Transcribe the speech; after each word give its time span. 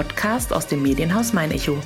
Podcast 0.00 0.52
aus 0.54 0.66
dem 0.66 0.82
Medienhaus 0.82 1.34
Mein 1.34 1.50
Echo. 1.50 1.76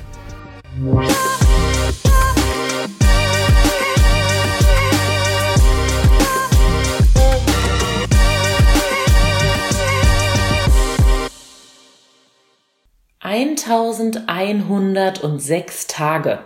Eintausendeinhundertsechs 13.19 15.87
Tage. 15.87 16.39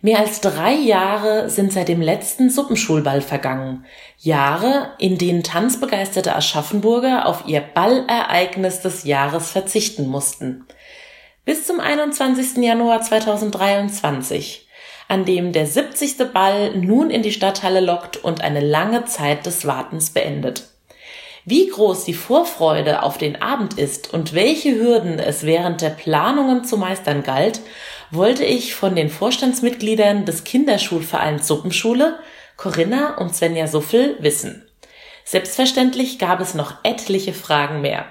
Mehr 0.00 0.18
als 0.18 0.40
drei 0.40 0.74
Jahre 0.74 1.48
sind 1.48 1.72
seit 1.72 1.86
dem 1.86 2.00
letzten 2.00 2.50
Suppenschulball 2.50 3.20
vergangen. 3.20 3.84
Jahre, 4.18 4.94
in 4.98 5.18
denen 5.18 5.44
tanzbegeisterte 5.44 6.34
Aschaffenburger 6.34 7.26
auf 7.26 7.44
ihr 7.46 7.60
Ballereignis 7.60 8.80
des 8.80 9.04
Jahres 9.04 9.52
verzichten 9.52 10.08
mussten. 10.08 10.66
Bis 11.48 11.64
zum 11.64 11.80
21. 11.80 12.58
Januar 12.58 13.00
2023, 13.00 14.68
an 15.08 15.24
dem 15.24 15.52
der 15.52 15.64
70. 15.64 16.30
Ball 16.30 16.76
nun 16.76 17.08
in 17.08 17.22
die 17.22 17.32
Stadthalle 17.32 17.80
lockt 17.80 18.18
und 18.18 18.42
eine 18.42 18.60
lange 18.60 19.06
Zeit 19.06 19.46
des 19.46 19.66
Wartens 19.66 20.10
beendet. 20.10 20.64
Wie 21.46 21.66
groß 21.68 22.04
die 22.04 22.12
Vorfreude 22.12 23.02
auf 23.02 23.16
den 23.16 23.40
Abend 23.40 23.78
ist 23.78 24.12
und 24.12 24.34
welche 24.34 24.74
Hürden 24.74 25.18
es 25.18 25.44
während 25.44 25.80
der 25.80 25.88
Planungen 25.88 26.64
zu 26.64 26.76
meistern 26.76 27.22
galt, 27.22 27.62
wollte 28.10 28.44
ich 28.44 28.74
von 28.74 28.94
den 28.94 29.08
Vorstandsmitgliedern 29.08 30.26
des 30.26 30.44
Kinderschulvereins 30.44 31.48
Suppenschule, 31.48 32.18
Corinna 32.58 33.16
und 33.16 33.34
Svenja 33.34 33.68
Suffel, 33.68 34.18
wissen. 34.20 34.68
Selbstverständlich 35.24 36.18
gab 36.18 36.40
es 36.40 36.52
noch 36.52 36.74
etliche 36.82 37.32
Fragen 37.32 37.80
mehr. 37.80 38.04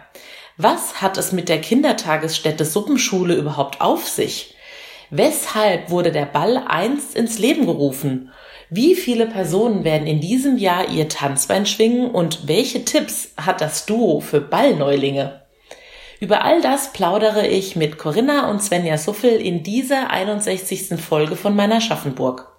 Was 0.59 1.03
hat 1.03 1.19
es 1.19 1.31
mit 1.31 1.49
der 1.49 1.61
Kindertagesstätte 1.61 2.65
Suppenschule 2.65 3.35
überhaupt 3.35 3.79
auf 3.79 4.07
sich? 4.07 4.55
Weshalb 5.11 5.91
wurde 5.91 6.11
der 6.11 6.25
Ball 6.25 6.63
einst 6.67 7.15
ins 7.15 7.37
Leben 7.37 7.67
gerufen? 7.67 8.31
Wie 8.71 8.95
viele 8.95 9.27
Personen 9.27 9.83
werden 9.83 10.07
in 10.07 10.19
diesem 10.19 10.57
Jahr 10.57 10.89
ihr 10.89 11.09
Tanzbein 11.09 11.67
schwingen 11.67 12.09
und 12.09 12.47
welche 12.47 12.83
Tipps 12.83 13.33
hat 13.37 13.61
das 13.61 13.85
Duo 13.85 14.19
für 14.19 14.41
Ballneulinge? 14.41 15.43
Über 16.19 16.43
all 16.43 16.59
das 16.61 16.91
plaudere 16.91 17.45
ich 17.45 17.75
mit 17.75 17.99
Corinna 17.99 18.49
und 18.49 18.63
Svenja 18.63 18.97
Suffel 18.97 19.39
in 19.39 19.61
dieser 19.61 20.09
61. 20.09 20.99
Folge 20.99 21.35
von 21.35 21.55
meiner 21.55 21.81
Schaffenburg. 21.81 22.56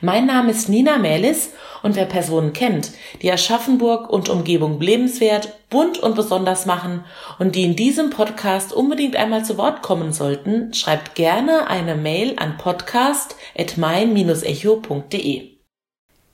Mein 0.00 0.26
Name 0.26 0.50
ist 0.50 0.68
Nina 0.68 0.98
Mählis 0.98 1.52
und 1.82 1.94
wer 1.96 2.06
Personen 2.06 2.52
kennt, 2.52 2.90
die 3.22 3.32
Aschaffenburg 3.32 4.10
und 4.10 4.28
Umgebung 4.28 4.80
lebenswert, 4.80 5.68
bunt 5.70 5.98
und 5.98 6.16
besonders 6.16 6.66
machen 6.66 7.04
und 7.38 7.54
die 7.54 7.62
in 7.64 7.76
diesem 7.76 8.10
Podcast 8.10 8.72
unbedingt 8.72 9.14
einmal 9.16 9.44
zu 9.44 9.56
Wort 9.56 9.82
kommen 9.82 10.12
sollten, 10.12 10.74
schreibt 10.74 11.14
gerne 11.14 11.68
eine 11.68 11.94
Mail 11.94 12.34
an 12.38 12.58
podcast.mein-echo.de. 12.58 15.50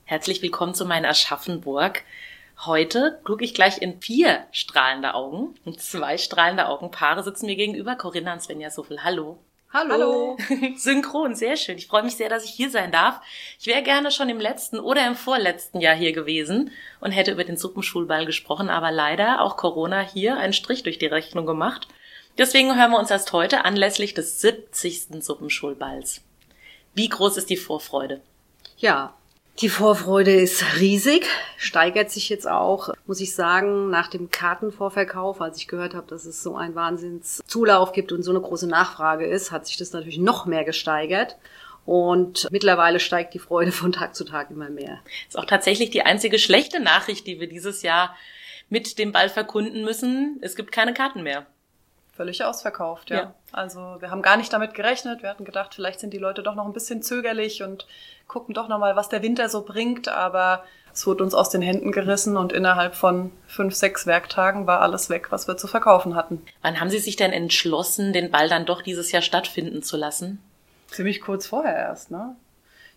Herzlich 0.04 0.40
willkommen 0.42 0.74
zu 0.74 0.86
meiner 0.86 1.10
Aschaffenburg. 1.10 2.02
Heute 2.66 3.20
gucke 3.24 3.44
ich 3.44 3.54
gleich 3.54 3.80
in 3.80 4.00
vier 4.00 4.44
strahlende 4.52 5.14
Augen. 5.14 5.54
Und 5.64 5.80
zwei 5.80 6.18
strahlende 6.18 6.68
Augenpaare 6.68 7.22
sitzen 7.22 7.46
mir 7.46 7.56
gegenüber. 7.56 7.96
Corinna 7.96 8.34
und 8.34 8.42
Svenja 8.42 8.68
Suffel. 8.70 9.02
Hallo. 9.02 9.38
Hallo. 9.72 9.92
Hallo. 9.92 10.36
Synchron, 10.76 11.36
sehr 11.36 11.56
schön. 11.56 11.78
Ich 11.78 11.86
freue 11.86 12.02
mich 12.02 12.16
sehr, 12.16 12.28
dass 12.28 12.44
ich 12.44 12.50
hier 12.50 12.70
sein 12.70 12.90
darf. 12.90 13.20
Ich 13.60 13.68
wäre 13.68 13.84
gerne 13.84 14.10
schon 14.10 14.28
im 14.28 14.40
letzten 14.40 14.80
oder 14.80 15.06
im 15.06 15.14
vorletzten 15.14 15.80
Jahr 15.80 15.94
hier 15.94 16.12
gewesen 16.12 16.72
und 16.98 17.12
hätte 17.12 17.30
über 17.30 17.44
den 17.44 17.56
Suppenschulball 17.56 18.26
gesprochen, 18.26 18.68
aber 18.68 18.90
leider 18.90 19.42
auch 19.42 19.56
Corona 19.56 20.00
hier 20.00 20.36
einen 20.38 20.54
Strich 20.54 20.82
durch 20.82 20.98
die 20.98 21.06
Rechnung 21.06 21.46
gemacht. 21.46 21.86
Deswegen 22.36 22.76
hören 22.76 22.90
wir 22.90 22.98
uns 22.98 23.12
erst 23.12 23.32
heute 23.32 23.64
anlässlich 23.64 24.12
des 24.12 24.40
70. 24.40 25.22
Suppenschulballs. 25.22 26.22
Wie 26.94 27.08
groß 27.08 27.36
ist 27.36 27.48
die 27.48 27.56
Vorfreude? 27.56 28.20
Ja, 28.76 29.14
die 29.60 29.68
Vorfreude 29.68 30.32
ist 30.32 30.64
riesig, 30.78 31.26
steigert 31.58 32.10
sich 32.10 32.30
jetzt 32.30 32.48
auch, 32.48 32.94
muss 33.06 33.20
ich 33.20 33.34
sagen, 33.34 33.90
nach 33.90 34.08
dem 34.08 34.30
Kartenvorverkauf, 34.30 35.40
als 35.42 35.58
ich 35.58 35.68
gehört 35.68 35.94
habe, 35.94 36.06
dass 36.06 36.24
es 36.24 36.42
so 36.42 36.56
einen 36.56 36.74
Wahnsinnszulauf 36.74 37.92
gibt 37.92 38.12
und 38.12 38.22
so 38.22 38.30
eine 38.30 38.40
große 38.40 38.66
Nachfrage 38.66 39.26
ist, 39.26 39.52
hat 39.52 39.66
sich 39.66 39.76
das 39.76 39.92
natürlich 39.92 40.18
noch 40.18 40.46
mehr 40.46 40.64
gesteigert. 40.64 41.36
Und 41.84 42.48
mittlerweile 42.50 43.00
steigt 43.00 43.34
die 43.34 43.38
Freude 43.38 43.72
von 43.72 43.92
Tag 43.92 44.14
zu 44.14 44.24
Tag 44.24 44.50
immer 44.50 44.70
mehr. 44.70 45.00
Ist 45.28 45.38
auch 45.38 45.46
tatsächlich 45.46 45.90
die 45.90 46.02
einzige 46.02 46.38
schlechte 46.38 46.80
Nachricht, 46.80 47.26
die 47.26 47.40
wir 47.40 47.48
dieses 47.48 47.82
Jahr 47.82 48.16
mit 48.68 48.98
dem 48.98 49.12
Ball 49.12 49.28
verkunden 49.28 49.84
müssen. 49.84 50.38
Es 50.40 50.56
gibt 50.56 50.72
keine 50.72 50.94
Karten 50.94 51.22
mehr 51.22 51.46
völlig 52.20 52.44
ausverkauft, 52.44 53.08
ja. 53.08 53.16
ja. 53.16 53.34
Also 53.50 53.96
wir 54.00 54.10
haben 54.10 54.20
gar 54.20 54.36
nicht 54.36 54.52
damit 54.52 54.74
gerechnet. 54.74 55.22
Wir 55.22 55.30
hatten 55.30 55.46
gedacht, 55.46 55.74
vielleicht 55.74 56.00
sind 56.00 56.12
die 56.12 56.18
Leute 56.18 56.42
doch 56.42 56.54
noch 56.54 56.66
ein 56.66 56.74
bisschen 56.74 57.02
zögerlich 57.02 57.62
und 57.62 57.86
gucken 58.28 58.52
doch 58.54 58.68
noch 58.68 58.78
mal, 58.78 58.94
was 58.94 59.08
der 59.08 59.22
Winter 59.22 59.48
so 59.48 59.62
bringt. 59.62 60.08
Aber 60.08 60.62
es 60.92 61.06
wurde 61.06 61.24
uns 61.24 61.32
aus 61.32 61.48
den 61.48 61.62
Händen 61.62 61.92
gerissen 61.92 62.36
und 62.36 62.52
innerhalb 62.52 62.94
von 62.94 63.32
fünf, 63.46 63.74
sechs 63.74 64.06
Werktagen 64.06 64.66
war 64.66 64.82
alles 64.82 65.08
weg, 65.08 65.28
was 65.32 65.48
wir 65.48 65.56
zu 65.56 65.66
verkaufen 65.66 66.14
hatten. 66.14 66.42
Wann 66.60 66.78
haben 66.78 66.90
Sie 66.90 66.98
sich 66.98 67.16
denn 67.16 67.32
entschlossen, 67.32 68.12
den 68.12 68.30
Ball 68.30 68.50
dann 68.50 68.66
doch 68.66 68.82
dieses 68.82 69.12
Jahr 69.12 69.22
stattfinden 69.22 69.82
zu 69.82 69.96
lassen? 69.96 70.42
Ziemlich 70.88 71.22
kurz 71.22 71.46
vorher 71.46 71.74
erst, 71.74 72.10
ne? 72.10 72.36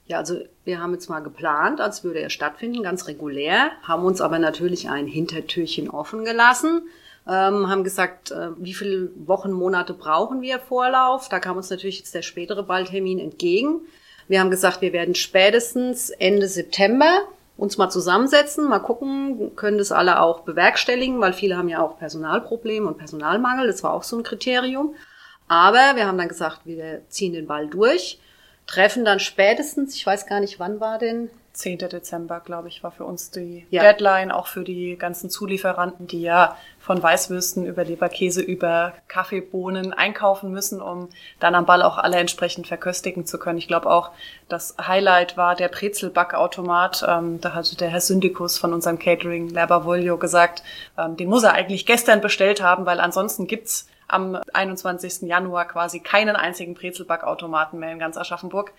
Ja, 0.05 0.17
also 0.17 0.37
wir 0.65 0.81
haben 0.81 0.91
jetzt 0.91 1.09
mal 1.09 1.21
geplant, 1.21 1.79
als 1.79 2.03
würde 2.03 2.19
er 2.19 2.29
stattfinden, 2.29 2.83
ganz 2.83 3.07
regulär, 3.07 3.71
haben 3.83 4.03
uns 4.03 4.19
aber 4.19 4.37
natürlich 4.37 4.89
ein 4.89 5.07
Hintertürchen 5.07 5.89
offen 5.89 6.25
gelassen 6.25 6.81
ähm, 7.27 7.69
haben 7.69 7.83
gesagt, 7.83 8.31
äh, 8.31 8.49
wie 8.57 8.73
viele 8.73 9.11
Wochen, 9.27 9.51
Monate 9.51 9.93
brauchen 9.93 10.41
wir 10.41 10.59
Vorlauf. 10.59 11.29
Da 11.29 11.39
kam 11.39 11.57
uns 11.57 11.69
natürlich 11.69 11.99
jetzt 11.99 12.13
der 12.13 12.21
spätere 12.21 12.63
Balltermin 12.63 13.19
entgegen. 13.19 13.81
Wir 14.27 14.39
haben 14.39 14.51
gesagt, 14.51 14.81
wir 14.81 14.93
werden 14.93 15.15
spätestens 15.15 16.09
Ende 16.09 16.47
September 16.47 17.23
uns 17.55 17.77
mal 17.77 17.89
zusammensetzen, 17.89 18.67
mal 18.67 18.79
gucken, 18.79 19.55
können 19.55 19.77
das 19.77 19.91
alle 19.91 20.19
auch 20.19 20.41
bewerkstelligen, 20.41 21.21
weil 21.21 21.33
viele 21.33 21.55
haben 21.55 21.69
ja 21.69 21.81
auch 21.81 21.99
Personalprobleme 21.99 22.87
und 22.87 22.97
Personalmangel. 22.97 23.67
Das 23.67 23.83
war 23.83 23.93
auch 23.93 24.03
so 24.03 24.17
ein 24.17 24.23
Kriterium. 24.23 24.95
Aber 25.47 25.95
wir 25.95 26.07
haben 26.07 26.17
dann 26.17 26.29
gesagt, 26.29 26.61
wir 26.65 27.01
ziehen 27.09 27.33
den 27.33 27.47
Ball 27.47 27.67
durch, 27.67 28.19
treffen 28.65 29.05
dann 29.05 29.19
spätestens, 29.19 29.95
ich 29.95 30.05
weiß 30.05 30.25
gar 30.25 30.39
nicht, 30.39 30.59
wann 30.59 30.79
war 30.79 30.97
denn 30.97 31.29
10. 31.53 31.77
Dezember, 31.77 32.39
glaube 32.39 32.67
ich, 32.67 32.83
war 32.83 32.91
für 32.91 33.05
uns 33.05 33.29
die 33.29 33.65
ja. 33.69 33.83
Deadline, 33.83 34.31
auch 34.31 34.47
für 34.47 34.63
die 34.63 34.97
ganzen 34.97 35.29
Zulieferanten, 35.29 36.07
die 36.07 36.21
ja 36.21 36.57
von 36.79 37.01
Weißwürsten 37.01 37.65
über 37.65 37.83
Leberkäse 37.83 38.41
über 38.41 38.93
Kaffeebohnen 39.07 39.93
einkaufen 39.93 40.51
müssen, 40.51 40.81
um 40.81 41.09
dann 41.39 41.53
am 41.53 41.67
Ball 41.67 41.83
auch 41.83 41.99
alle 41.99 42.17
entsprechend 42.17 42.67
verköstigen 42.67 43.27
zu 43.27 43.37
können. 43.37 43.59
Ich 43.59 43.67
glaube 43.67 43.89
auch, 43.89 44.09
das 44.49 44.75
Highlight 44.81 45.37
war 45.37 45.55
der 45.55 45.67
Brezelbackautomat. 45.67 47.05
Ähm, 47.07 47.39
da 47.39 47.53
hatte 47.53 47.77
der 47.77 47.89
Herr 47.89 48.01
Syndikus 48.01 48.57
von 48.57 48.73
unserem 48.73 48.97
Catering, 48.97 49.49
Lerber 49.49 49.85
Volio, 49.85 50.17
gesagt, 50.17 50.63
ähm, 50.97 51.17
den 51.17 51.29
muss 51.29 51.43
er 51.43 51.53
eigentlich 51.53 51.85
gestern 51.85 52.19
bestellt 52.19 52.63
haben, 52.63 52.87
weil 52.87 52.99
ansonsten 52.99 53.45
gibt's 53.45 53.87
am 54.07 54.39
21. 54.53 55.27
Januar 55.27 55.67
quasi 55.67 55.99
keinen 55.99 56.35
einzigen 56.35 56.73
Brezelbackautomaten 56.73 57.79
mehr 57.79 57.91
in 57.91 57.99
ganz 57.99 58.17
Aschaffenburg 58.17 58.73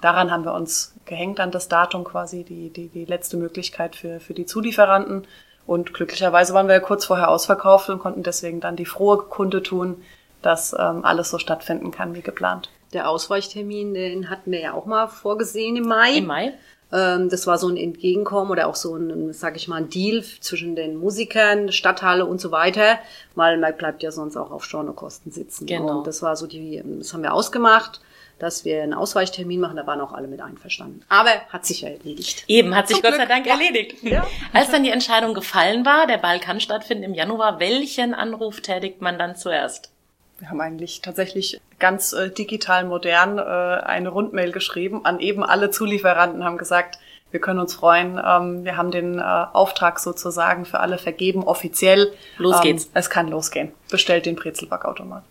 daran 0.00 0.30
haben 0.30 0.44
wir 0.44 0.54
uns 0.54 0.94
gehängt 1.04 1.40
an 1.40 1.50
das 1.50 1.68
Datum 1.68 2.04
quasi, 2.04 2.44
die, 2.44 2.70
die, 2.70 2.88
die 2.88 3.04
letzte 3.04 3.36
Möglichkeit 3.36 3.96
für, 3.96 4.20
für 4.20 4.34
die 4.34 4.46
Zulieferanten. 4.46 5.26
Und 5.66 5.94
glücklicherweise 5.94 6.54
waren 6.54 6.68
wir 6.68 6.78
kurz 6.80 7.04
vorher 7.04 7.28
ausverkauft 7.28 7.88
und 7.88 7.98
konnten 7.98 8.22
deswegen 8.22 8.60
dann 8.60 8.76
die 8.76 8.84
frohe 8.84 9.18
Kunde 9.18 9.62
tun, 9.62 10.02
dass 10.42 10.72
ähm, 10.78 11.04
alles 11.04 11.30
so 11.30 11.38
stattfinden 11.38 11.90
kann 11.90 12.14
wie 12.14 12.22
geplant. 12.22 12.70
Der 12.92 13.08
Ausweichtermin, 13.08 13.94
den 13.94 14.30
hatten 14.30 14.52
wir 14.52 14.60
ja 14.60 14.72
auch 14.74 14.86
mal 14.86 15.08
vorgesehen 15.08 15.76
im 15.76 15.88
Mai. 15.88 16.18
Im 16.18 16.26
Mai? 16.26 16.52
Ähm, 16.92 17.28
das 17.28 17.48
war 17.48 17.58
so 17.58 17.68
ein 17.68 17.76
Entgegenkommen 17.76 18.52
oder 18.52 18.68
auch 18.68 18.76
so 18.76 18.94
ein, 18.94 19.32
sag 19.32 19.56
ich 19.56 19.66
mal, 19.66 19.76
ein 19.76 19.90
Deal 19.90 20.22
zwischen 20.40 20.76
den 20.76 20.96
Musikern, 20.96 21.72
Stadthalle 21.72 22.26
und 22.26 22.40
so 22.40 22.52
weiter, 22.52 23.00
weil 23.34 23.58
man 23.58 23.76
bleibt 23.76 24.04
ja 24.04 24.12
sonst 24.12 24.36
auch 24.36 24.52
auf 24.52 24.64
Stornokosten 24.64 25.32
sitzen. 25.32 25.66
Genau. 25.66 25.98
Und 25.98 26.06
das 26.06 26.22
war 26.22 26.36
so 26.36 26.46
die, 26.46 26.80
das 27.00 27.12
haben 27.12 27.24
wir 27.24 27.34
ausgemacht 27.34 28.00
dass 28.38 28.64
wir 28.64 28.82
einen 28.82 28.94
Ausweichtermin 28.94 29.60
machen. 29.60 29.76
Da 29.76 29.86
waren 29.86 30.00
auch 30.00 30.12
alle 30.12 30.28
mit 30.28 30.40
einverstanden. 30.40 31.02
Aber 31.08 31.30
hat 31.48 31.64
sich 31.64 31.82
ja 31.82 31.88
erledigt. 31.88 32.44
Eben, 32.48 32.74
hat 32.74 32.88
sich 32.88 32.96
Zum 32.96 33.02
Gott 33.02 33.14
Glück. 33.14 33.22
sei 33.22 33.34
Dank 33.34 33.46
ja. 33.46 33.52
erledigt. 33.54 33.96
Ja. 34.06 34.24
Als 34.52 34.70
dann 34.70 34.84
die 34.84 34.90
Entscheidung 34.90 35.34
gefallen 35.34 35.84
war, 35.84 36.06
der 36.06 36.18
Ball 36.18 36.38
kann 36.38 36.60
stattfinden 36.60 37.02
im 37.02 37.14
Januar, 37.14 37.58
welchen 37.58 38.14
Anruf 38.14 38.60
tätigt 38.60 39.02
man 39.02 39.18
dann 39.18 39.34
zuerst? 39.34 39.90
Wir 40.38 40.48
haben 40.48 40.60
eigentlich 40.60 41.00
tatsächlich 41.00 41.60
ganz 41.78 42.12
äh, 42.12 42.30
digital 42.30 42.84
modern 42.84 43.38
äh, 43.38 43.42
eine 43.42 44.10
Rundmail 44.10 44.52
geschrieben 44.52 45.04
an 45.04 45.18
eben 45.18 45.42
alle 45.42 45.70
Zulieferanten, 45.70 46.44
haben 46.44 46.58
gesagt, 46.58 46.98
wir 47.30 47.40
können 47.40 47.58
uns 47.58 47.74
freuen. 47.74 48.20
Ähm, 48.24 48.64
wir 48.64 48.76
haben 48.76 48.90
den 48.90 49.18
äh, 49.18 49.22
Auftrag 49.22 49.98
sozusagen 49.98 50.64
für 50.64 50.80
alle 50.80 50.98
vergeben, 50.98 51.42
offiziell. 51.42 52.12
Los 52.38 52.60
geht's. 52.60 52.84
Ähm, 52.84 52.90
es 52.94 53.10
kann 53.10 53.28
losgehen. 53.28 53.72
Bestellt 53.90 54.26
den 54.26 54.36
Brezelbackautomat. 54.36 55.24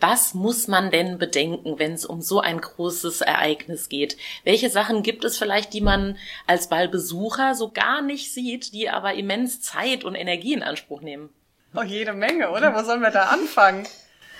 Was 0.00 0.34
muss 0.34 0.68
man 0.68 0.90
denn 0.90 1.18
bedenken, 1.18 1.78
wenn 1.78 1.92
es 1.92 2.04
um 2.04 2.20
so 2.20 2.40
ein 2.40 2.60
großes 2.60 3.20
Ereignis 3.20 3.88
geht? 3.88 4.16
Welche 4.44 4.70
Sachen 4.70 5.02
gibt 5.02 5.24
es 5.24 5.38
vielleicht, 5.38 5.72
die 5.72 5.80
man 5.80 6.16
als 6.46 6.68
Ballbesucher 6.68 7.54
so 7.54 7.70
gar 7.70 8.02
nicht 8.02 8.32
sieht, 8.32 8.72
die 8.72 8.90
aber 8.90 9.14
immens 9.14 9.60
Zeit 9.60 10.04
und 10.04 10.14
Energie 10.14 10.54
in 10.54 10.62
Anspruch 10.62 11.00
nehmen? 11.00 11.30
Oh, 11.74 11.82
jede 11.82 12.12
Menge, 12.12 12.50
oder? 12.50 12.74
Wo 12.74 12.84
sollen 12.84 13.00
wir 13.00 13.10
da 13.10 13.24
anfangen? 13.24 13.86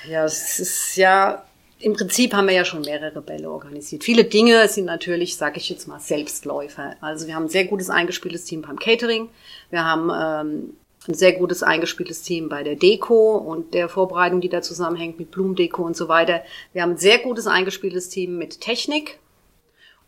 Ja, 0.08 0.24
es 0.24 0.60
ist 0.60 0.96
ja 0.96 1.44
im 1.84 1.92
Prinzip 1.92 2.32
haben 2.32 2.48
wir 2.48 2.54
ja 2.54 2.64
schon 2.64 2.80
mehrere 2.80 3.20
Bälle 3.20 3.50
organisiert. 3.50 4.04
Viele 4.04 4.24
Dinge 4.24 4.66
sind 4.68 4.86
natürlich, 4.86 5.36
sage 5.36 5.58
ich 5.58 5.68
jetzt 5.68 5.86
mal, 5.86 6.00
Selbstläufer. 6.00 6.96
Also 7.00 7.26
wir 7.26 7.34
haben 7.34 7.44
ein 7.44 7.50
sehr 7.50 7.66
gutes 7.66 7.90
eingespieltes 7.90 8.44
Team 8.44 8.62
beim 8.62 8.78
Catering. 8.78 9.28
Wir 9.70 9.84
haben 9.84 10.10
ähm, 10.10 10.76
ein 11.08 11.14
sehr 11.14 11.32
gutes 11.32 11.62
eingespieltes 11.62 12.22
Team 12.22 12.48
bei 12.48 12.62
der 12.62 12.76
Deko 12.76 13.36
und 13.36 13.74
der 13.74 13.88
Vorbereitung, 13.88 14.40
die 14.40 14.48
da 14.48 14.62
zusammenhängt 14.62 15.18
mit 15.18 15.30
Blumendeko 15.30 15.82
und 15.82 15.96
so 15.96 16.08
weiter. 16.08 16.42
Wir 16.72 16.82
haben 16.82 16.92
ein 16.92 16.98
sehr 16.98 17.18
gutes 17.18 17.46
eingespieltes 17.46 18.08
Team 18.08 18.38
mit 18.38 18.60
Technik. 18.60 19.18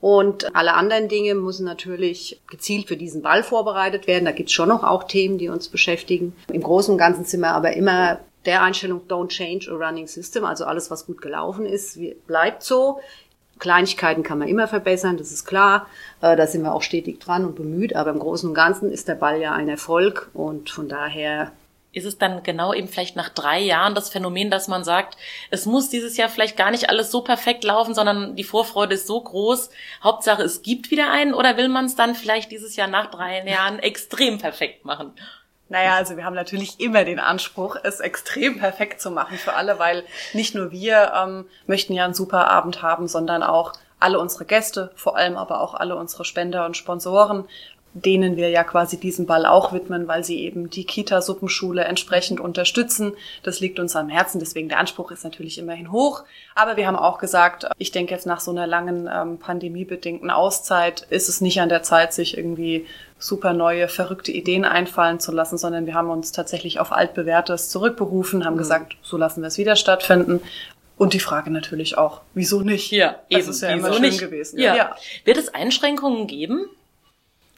Und 0.01 0.55
alle 0.55 0.75
anderen 0.75 1.09
Dinge 1.09 1.35
müssen 1.35 1.65
natürlich 1.65 2.41
gezielt 2.49 2.87
für 2.87 2.97
diesen 2.97 3.23
Ball 3.23 3.43
vorbereitet 3.43 4.07
werden. 4.07 4.27
Da 4.27 4.33
gibt's 4.33 4.53
schon 4.53 4.69
noch 4.69 4.85
auch 4.85 5.05
Themen, 5.05 5.39
die 5.39 5.49
uns 5.49 5.69
beschäftigen. 5.69 6.35
Im 6.53 6.63
Großen 6.63 6.93
und 6.93 6.99
Ganzen 6.99 7.25
sind 7.25 7.41
wir 7.41 7.53
aber 7.53 7.73
immer 7.73 8.21
der 8.45 8.63
Einstellung 8.63 9.03
Don't 9.09 9.29
change 9.29 9.71
a 9.71 9.75
running 9.75 10.07
system. 10.07 10.45
Also 10.45 10.65
alles, 10.65 10.91
was 10.91 11.07
gut 11.07 11.21
gelaufen 11.21 11.67
ist, 11.67 11.99
bleibt 12.27 12.63
so. 12.63 13.01
Kleinigkeiten 13.59 14.23
kann 14.23 14.39
man 14.39 14.49
immer 14.49 14.69
verbessern, 14.69 15.17
das 15.17 15.33
ist 15.33 15.47
klar. 15.47 15.87
Äh, 16.21 16.37
da 16.37 16.47
sind 16.47 16.63
wir 16.63 16.75
auch 16.75 16.83
stetig 16.83 17.21
dran 17.21 17.45
und 17.45 17.57
bemüht. 17.57 17.97
Aber 17.97 18.11
im 18.11 18.19
Großen 18.19 18.49
und 18.49 18.55
Ganzen 18.55 18.91
ist 18.93 19.09
der 19.09 19.15
Ball 19.15 19.41
ja 19.41 19.53
ein 19.53 19.69
Erfolg 19.69 20.31
und 20.35 20.71
von 20.71 20.89
daher 20.89 21.53
ist 21.97 22.05
es 22.05 22.19
dann 22.19 22.43
genau 22.43 22.75
eben 22.75 22.89
vielleicht 22.89 23.17
nach 23.17 23.31
drei 23.31 23.59
Jahren 23.59 23.95
das 23.95 24.11
Phänomen, 24.11 24.51
dass 24.51 24.69
man 24.69 24.85
sagt, 24.85 25.17
es 25.51 25.65
muss 25.65 25.89
dieses 25.89 26.19
Jahr 26.19 26.29
vielleicht 26.29 26.59
gar 26.59 26.71
nicht 26.71 26.91
alles 26.91 27.11
so 27.11 27.23
perfekt 27.23 27.65
laufen, 27.65 27.95
sondern 27.95 28.37
die 28.37 28.45
Vorfreude 28.45 28.95
ist 28.95 29.07
so 29.07 29.19
groß. 29.19 29.71
Hauptsache, 30.05 30.43
es 30.43 30.61
gibt 30.61 30.91
wieder 30.91 31.11
einen 31.11 31.33
oder 31.33 31.57
will 31.57 31.69
man 31.69 31.87
es 31.87 31.97
dann 31.97 32.15
vielleicht 32.15 32.53
dieses 32.53 32.77
Jahr 32.77 32.89
nach 32.89 33.11
drei 33.11 33.43
Jahren 33.49 33.79
extrem 33.79 34.37
perfekt 34.37 34.85
machen? 34.85 35.13
Naja, 35.69 35.95
also 35.97 36.17
wir 36.17 36.25
haben 36.25 36.35
natürlich 36.35 36.79
immer 36.79 37.05
den 37.05 37.19
Anspruch, 37.19 37.77
es 37.83 37.99
extrem 37.99 38.59
perfekt 38.59 39.01
zu 39.01 39.11
machen 39.11 39.37
für 39.37 39.55
alle, 39.55 39.79
weil 39.79 40.05
nicht 40.33 40.55
nur 40.55 40.71
wir 40.71 41.13
ähm, 41.17 41.47
möchten 41.67 41.93
ja 41.93 42.05
einen 42.05 42.15
super 42.15 42.49
Abend 42.49 42.83
haben, 42.83 43.09
sondern 43.09 43.43
auch 43.43 43.73
alle 43.99 44.21
unsere 44.21 44.45
Gäste, 44.45 44.93
vor 44.95 45.17
allem 45.17 45.37
aber 45.37 45.61
auch 45.61 45.75
alle 45.75 45.97
unsere 45.97 46.25
Spender 46.25 46.67
und 46.67 46.77
Sponsoren, 46.77 47.49
denen 48.05 48.37
wir 48.37 48.51
ja 48.51 48.63
quasi 48.63 48.99
diesen 48.99 49.27
Ball 49.27 49.47
auch 49.47 49.73
widmen, 49.73 50.07
weil 50.07 50.23
sie 50.23 50.41
eben 50.41 50.69
die 50.69 50.85
Kita-Suppenschule 50.85 51.85
entsprechend 51.85 52.41
unterstützen. 52.41 53.15
Das 53.43 53.61
liegt 53.61 53.79
uns 53.79 53.97
am 53.97 54.09
Herzen, 54.09 54.39
deswegen 54.39 54.69
der 54.69 54.79
Anspruch 54.79 55.11
ist 55.11 55.25
natürlich 55.25 55.59
immerhin 55.59 55.91
hoch. 55.91 56.25
Aber 56.55 56.77
wir 56.77 56.87
haben 56.87 56.97
auch 56.97 57.19
gesagt, 57.19 57.67
ich 57.79 57.93
denke 57.93 58.13
jetzt 58.13 58.27
nach 58.27 58.41
so 58.41 58.51
einer 58.51 58.67
langen 58.67 59.09
ähm, 59.13 59.39
pandemiebedingten 59.39 60.31
Auszeit 60.31 61.07
ist 61.09 61.29
es 61.29 61.41
nicht 61.41 61.61
an 61.61 61.71
der 61.71 61.83
Zeit, 61.83 62.13
sich 62.13 62.37
irgendwie 62.37 62.87
super 63.19 63.55
neue, 63.55 63.89
verrückte 63.89 64.31
Ideen 64.31 64.67
einfallen 64.67 65.19
zu 65.19 65.33
lassen, 65.33 65.57
sondern 65.57 65.87
wir 65.87 65.95
haben 65.95 66.11
uns 66.11 66.33
tatsächlich 66.33 66.79
auf 66.81 66.93
altbewährtes 66.93 67.71
zurückberufen, 67.71 68.45
haben 68.45 68.55
mhm. 68.55 68.59
gesagt, 68.59 68.97
so 69.03 69.17
lassen 69.17 69.41
wir 69.41 69.49
es 69.49 69.57
wieder 69.57 69.77
stattfinden. 69.77 70.43
Und 70.99 71.13
die 71.13 71.21
Frage 71.21 71.51
natürlich 71.51 71.99
auch, 71.99 72.23
wieso 72.35 72.61
nicht? 72.61 72.91
Ja, 72.91 73.17
eben, 73.29 73.41
das 73.41 73.49
ist 73.49 73.63
ja 73.63 73.69
immer 73.69 73.93
schön 73.93 74.03
nicht? 74.03 74.21
gewesen. 74.21 74.59
Ja. 74.59 74.75
ja. 74.75 74.97
Wird 75.25 75.37
es 75.37 75.53
Einschränkungen 75.55 76.27
geben? 76.27 76.67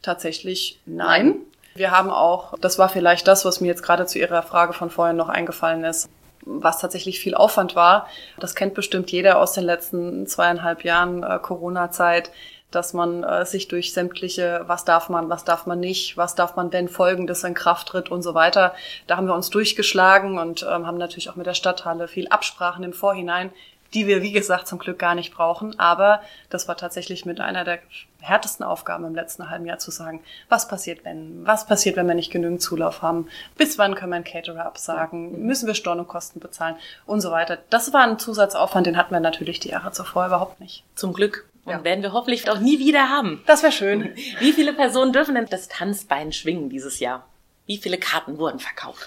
Tatsächlich 0.02 0.80
nein. 0.86 1.36
Wir 1.74 1.90
haben 1.90 2.10
auch, 2.10 2.54
das 2.60 2.78
war 2.78 2.88
vielleicht 2.88 3.28
das, 3.28 3.44
was 3.44 3.60
mir 3.60 3.68
jetzt 3.68 3.82
gerade 3.82 4.06
zu 4.06 4.18
Ihrer 4.18 4.42
Frage 4.42 4.72
von 4.72 4.90
vorhin 4.90 5.16
noch 5.16 5.28
eingefallen 5.28 5.84
ist, 5.84 6.08
was 6.44 6.80
tatsächlich 6.80 7.20
viel 7.20 7.34
Aufwand 7.34 7.76
war. 7.76 8.08
Das 8.40 8.54
kennt 8.54 8.74
bestimmt 8.74 9.10
jeder 9.10 9.38
aus 9.38 9.52
den 9.52 9.64
letzten 9.64 10.26
zweieinhalb 10.26 10.84
Jahren 10.84 11.22
äh, 11.22 11.38
Corona-Zeit 11.40 12.30
dass 12.70 12.92
man 12.92 13.24
äh, 13.24 13.46
sich 13.46 13.68
durch 13.68 13.92
sämtliche, 13.92 14.62
was 14.66 14.84
darf 14.84 15.08
man, 15.08 15.30
was 15.30 15.44
darf 15.44 15.66
man 15.66 15.80
nicht, 15.80 16.16
was 16.16 16.34
darf 16.34 16.56
man 16.56 16.70
denn 16.70 16.88
folgendes 16.88 17.44
in 17.44 17.54
Kraft 17.54 17.88
tritt 17.88 18.10
und 18.10 18.22
so 18.22 18.34
weiter. 18.34 18.74
Da 19.06 19.16
haben 19.16 19.26
wir 19.26 19.34
uns 19.34 19.50
durchgeschlagen 19.50 20.38
und 20.38 20.66
ähm, 20.68 20.86
haben 20.86 20.98
natürlich 20.98 21.30
auch 21.30 21.36
mit 21.36 21.46
der 21.46 21.54
Stadthalle 21.54 22.08
viel 22.08 22.28
Absprachen 22.28 22.84
im 22.84 22.92
Vorhinein, 22.92 23.50
die 23.94 24.06
wir, 24.06 24.22
wie 24.22 24.32
gesagt, 24.32 24.68
zum 24.68 24.78
Glück 24.78 24.98
gar 24.98 25.14
nicht 25.14 25.34
brauchen. 25.34 25.78
Aber 25.78 26.22
das 26.50 26.68
war 26.68 26.76
tatsächlich 26.76 27.24
mit 27.24 27.40
einer 27.40 27.64
der 27.64 27.78
härtesten 28.20 28.64
Aufgaben 28.64 29.04
im 29.04 29.14
letzten 29.14 29.48
halben 29.48 29.66
Jahr 29.66 29.78
zu 29.78 29.90
sagen, 29.90 30.20
was 30.48 30.68
passiert, 30.68 31.04
wenn, 31.04 31.46
was 31.46 31.66
passiert, 31.66 31.96
wenn 31.96 32.06
wir 32.06 32.14
nicht 32.14 32.32
genügend 32.32 32.60
Zulauf 32.60 33.02
haben, 33.02 33.28
bis 33.56 33.78
wann 33.78 33.94
können 33.94 34.12
wir 34.12 34.16
einen 34.16 34.24
Caterer 34.24 34.66
absagen, 34.66 35.44
müssen 35.44 35.66
wir 35.66 35.74
Stornokosten 35.74 36.40
bezahlen 36.40 36.76
und 37.06 37.20
so 37.20 37.30
weiter. 37.30 37.58
Das 37.70 37.92
war 37.92 38.02
ein 38.02 38.18
Zusatzaufwand, 38.18 38.86
den 38.86 38.96
hatten 38.96 39.12
wir 39.12 39.20
natürlich 39.20 39.60
die 39.60 39.70
Jahre 39.70 39.92
zuvor 39.92 40.26
überhaupt 40.26 40.60
nicht. 40.60 40.84
Zum 40.94 41.12
Glück. 41.12 41.46
Und 41.64 41.72
ja. 41.72 41.84
werden 41.84 42.02
wir 42.02 42.12
hoffentlich 42.12 42.48
auch 42.50 42.60
nie 42.60 42.78
wieder 42.78 43.10
haben. 43.10 43.42
Das 43.46 43.62
wäre 43.62 43.72
schön. 43.72 44.14
Wie 44.38 44.52
viele 44.52 44.72
Personen 44.72 45.12
dürfen 45.12 45.34
denn 45.34 45.46
das 45.50 45.68
Tanzbein 45.68 46.32
schwingen 46.32 46.70
dieses 46.70 46.98
Jahr? 46.98 47.26
Wie 47.66 47.76
viele 47.76 47.98
Karten 47.98 48.38
wurden 48.38 48.58
verkauft? 48.58 49.06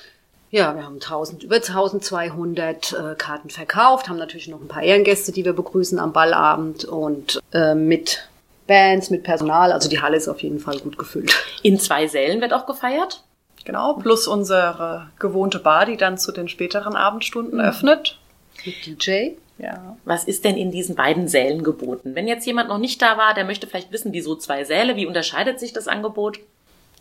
Ja, 0.51 0.75
wir 0.75 0.83
haben 0.83 0.95
1000, 0.95 1.43
über 1.43 1.55
1200 1.55 2.93
äh, 2.93 3.15
Karten 3.15 3.49
verkauft, 3.49 4.09
haben 4.09 4.17
natürlich 4.17 4.49
noch 4.49 4.59
ein 4.59 4.67
paar 4.67 4.83
Ehrengäste, 4.83 5.31
die 5.31 5.45
wir 5.45 5.53
begrüßen 5.53 5.97
am 5.97 6.11
Ballabend 6.11 6.83
und 6.83 7.39
äh, 7.53 7.73
mit 7.73 8.27
Bands, 8.67 9.09
mit 9.09 9.23
Personal. 9.23 9.71
Also 9.71 9.89
die 9.89 10.01
Halle 10.01 10.17
ist 10.17 10.27
auf 10.27 10.41
jeden 10.41 10.59
Fall 10.59 10.79
gut 10.79 10.97
gefüllt. 10.97 11.33
In 11.63 11.79
zwei 11.79 12.07
Sälen 12.07 12.41
wird 12.41 12.53
auch 12.53 12.65
gefeiert? 12.65 13.23
Genau, 13.63 13.93
plus 13.93 14.27
unsere 14.27 15.09
gewohnte 15.19 15.59
Bar, 15.59 15.85
die 15.85 15.97
dann 15.97 16.17
zu 16.17 16.33
den 16.33 16.49
späteren 16.49 16.95
Abendstunden 16.95 17.59
mhm. 17.59 17.65
öffnet. 17.65 18.19
Mit 18.65 18.85
DJ. 18.85 19.31
Ja. 19.57 19.95
Was 20.03 20.25
ist 20.25 20.43
denn 20.43 20.57
in 20.57 20.71
diesen 20.71 20.95
beiden 20.95 21.27
Sälen 21.27 21.63
geboten? 21.63 22.15
Wenn 22.15 22.27
jetzt 22.27 22.45
jemand 22.45 22.67
noch 22.67 22.79
nicht 22.79 23.01
da 23.01 23.17
war, 23.17 23.33
der 23.33 23.45
möchte 23.45 23.67
vielleicht 23.67 23.91
wissen, 23.91 24.11
wieso 24.11 24.35
zwei 24.35 24.65
Säle, 24.65 24.95
wie 24.95 25.05
unterscheidet 25.05 25.59
sich 25.59 25.71
das 25.71 25.87
Angebot? 25.87 26.39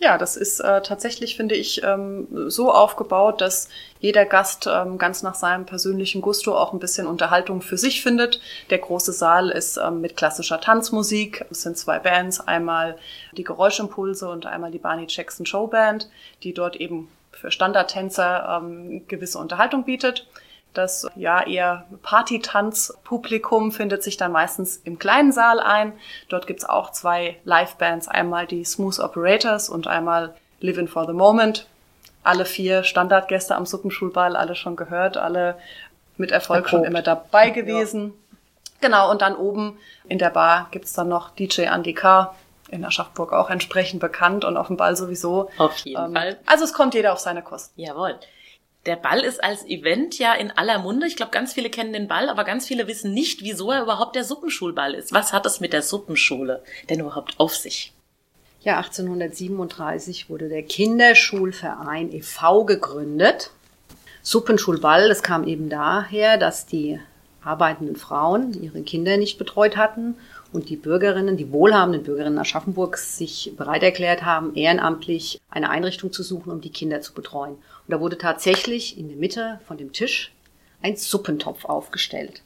Ja, 0.02 0.16
das 0.16 0.38
ist 0.38 0.60
äh, 0.60 0.80
tatsächlich, 0.80 1.36
finde 1.36 1.54
ich, 1.54 1.82
ähm, 1.82 2.26
so 2.48 2.72
aufgebaut, 2.72 3.42
dass 3.42 3.68
jeder 3.98 4.24
Gast 4.24 4.66
ähm, 4.66 4.96
ganz 4.96 5.22
nach 5.22 5.34
seinem 5.34 5.66
persönlichen 5.66 6.22
Gusto 6.22 6.56
auch 6.56 6.72
ein 6.72 6.78
bisschen 6.78 7.06
Unterhaltung 7.06 7.60
für 7.60 7.76
sich 7.76 8.02
findet. 8.02 8.40
Der 8.70 8.78
große 8.78 9.12
Saal 9.12 9.50
ist 9.50 9.76
ähm, 9.76 10.00
mit 10.00 10.16
klassischer 10.16 10.58
Tanzmusik. 10.58 11.44
Es 11.50 11.60
sind 11.60 11.76
zwei 11.76 11.98
Bands, 11.98 12.40
einmal 12.40 12.96
die 13.36 13.44
Geräuschimpulse 13.44 14.30
und 14.30 14.46
einmal 14.46 14.70
die 14.70 14.78
Barney 14.78 15.04
Jackson 15.06 15.44
Showband, 15.44 16.08
die 16.44 16.54
dort 16.54 16.76
eben 16.76 17.08
für 17.30 17.50
Standardtänzer 17.50 18.62
ähm, 18.62 19.06
gewisse 19.06 19.38
Unterhaltung 19.38 19.84
bietet. 19.84 20.26
Das 20.74 21.08
ja 21.16 21.44
eher 21.44 21.86
Partytanz-Publikum 22.02 23.72
findet 23.72 24.02
sich 24.04 24.16
dann 24.16 24.32
meistens 24.32 24.76
im 24.76 24.98
kleinen 24.98 25.32
Saal 25.32 25.58
ein. 25.58 25.92
Dort 26.28 26.46
gibt's 26.46 26.64
auch 26.64 26.92
zwei 26.92 27.36
Live-Bands, 27.44 28.06
einmal 28.06 28.46
die 28.46 28.64
Smooth 28.64 29.00
Operators 29.00 29.68
und 29.68 29.88
einmal 29.88 30.34
Living 30.60 30.86
for 30.86 31.06
the 31.06 31.12
Moment. 31.12 31.66
Alle 32.22 32.44
vier 32.44 32.84
Standardgäste 32.84 33.56
am 33.56 33.66
Suppenschulball, 33.66 34.36
alle 34.36 34.54
schon 34.54 34.76
gehört, 34.76 35.16
alle 35.16 35.56
mit 36.16 36.30
Erfolg 36.30 36.58
Erprobt. 36.58 36.70
schon 36.70 36.84
immer 36.84 37.02
dabei 37.02 37.50
gewesen. 37.50 38.12
Ja. 38.12 38.88
Genau, 38.88 39.10
und 39.10 39.22
dann 39.22 39.34
oben 39.34 39.78
in 40.08 40.18
der 40.18 40.30
Bar 40.30 40.68
gibt's 40.70 40.92
dann 40.92 41.08
noch 41.08 41.30
DJ 41.30 41.62
Andy 41.62 41.94
K., 41.94 42.34
in 42.68 42.84
Aschaffenburg 42.84 43.32
auch 43.32 43.50
entsprechend 43.50 43.98
bekannt 43.98 44.44
und 44.44 44.56
auf 44.56 44.68
dem 44.68 44.76
Ball 44.76 44.94
sowieso. 44.94 45.50
Auf 45.58 45.76
jeden 45.78 46.04
ähm, 46.04 46.12
Fall. 46.12 46.38
Also 46.46 46.62
es 46.62 46.72
kommt 46.72 46.94
jeder 46.94 47.12
auf 47.12 47.18
seine 47.18 47.42
Kosten. 47.42 47.80
Jawohl 47.80 48.16
der 48.86 48.96
Ball 48.96 49.20
ist 49.20 49.42
als 49.42 49.64
Event 49.66 50.18
ja 50.18 50.32
in 50.32 50.50
aller 50.50 50.78
Munde. 50.78 51.06
Ich 51.06 51.16
glaube, 51.16 51.32
ganz 51.32 51.52
viele 51.52 51.70
kennen 51.70 51.92
den 51.92 52.08
Ball, 52.08 52.28
aber 52.28 52.44
ganz 52.44 52.66
viele 52.66 52.86
wissen 52.86 53.12
nicht, 53.12 53.42
wieso 53.42 53.70
er 53.70 53.82
überhaupt 53.82 54.16
der 54.16 54.24
Suppenschulball 54.24 54.94
ist. 54.94 55.12
Was 55.12 55.32
hat 55.32 55.44
es 55.46 55.60
mit 55.60 55.72
der 55.72 55.82
Suppenschule 55.82 56.62
denn 56.88 57.00
überhaupt 57.00 57.38
auf 57.38 57.54
sich? 57.54 57.92
Ja, 58.62 58.78
1837 58.78 60.28
wurde 60.28 60.48
der 60.48 60.62
Kinderschulverein 60.62 62.12
e.V. 62.12 62.64
gegründet. 62.64 63.50
Suppenschulball, 64.22 65.08
das 65.08 65.22
kam 65.22 65.46
eben 65.46 65.70
daher, 65.70 66.36
dass 66.36 66.66
die 66.66 67.00
arbeitenden 67.42 67.96
Frauen 67.96 68.52
ihre 68.62 68.82
Kinder 68.82 69.16
nicht 69.16 69.38
betreut 69.38 69.76
hatten 69.76 70.16
und 70.52 70.68
die 70.68 70.76
Bürgerinnen, 70.76 71.36
die 71.36 71.52
wohlhabenden 71.52 72.02
Bürgerinnen 72.02 72.38
Aschaffenburgs 72.38 73.16
sich 73.16 73.52
bereit 73.56 73.82
erklärt 73.82 74.24
haben, 74.24 74.54
ehrenamtlich 74.54 75.40
eine 75.48 75.70
Einrichtung 75.70 76.12
zu 76.12 76.22
suchen, 76.22 76.50
um 76.50 76.60
die 76.60 76.70
Kinder 76.70 77.00
zu 77.00 77.12
betreuen. 77.12 77.54
Und 77.54 77.88
da 77.88 78.00
wurde 78.00 78.18
tatsächlich 78.18 78.98
in 78.98 79.08
der 79.08 79.16
Mitte 79.16 79.60
von 79.66 79.76
dem 79.76 79.92
Tisch 79.92 80.32
ein 80.82 80.96
Suppentopf 80.96 81.64
aufgestellt. 81.64 82.42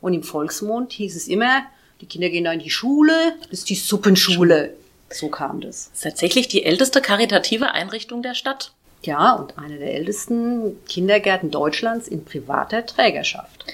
Und 0.00 0.12
im 0.12 0.22
Volksmund 0.22 0.92
hieß 0.92 1.16
es 1.16 1.28
immer, 1.28 1.62
die 2.00 2.06
Kinder 2.06 2.28
gehen 2.28 2.44
da 2.44 2.52
in 2.52 2.60
die 2.60 2.70
Schule, 2.70 3.12
das 3.42 3.60
ist 3.60 3.70
die 3.70 3.74
Suppenschule. 3.74 4.74
So 5.10 5.28
kam 5.28 5.60
das. 5.60 5.88
das 5.90 5.94
ist 5.94 6.02
tatsächlich 6.02 6.48
die 6.48 6.64
älteste 6.64 7.00
karitative 7.00 7.70
Einrichtung 7.72 8.22
der 8.22 8.34
Stadt. 8.34 8.72
Ja, 9.02 9.34
und 9.34 9.56
eine 9.56 9.78
der 9.78 9.94
ältesten 9.94 10.84
Kindergärten 10.86 11.50
Deutschlands 11.50 12.08
in 12.08 12.24
privater 12.24 12.84
Trägerschaft. 12.84 13.66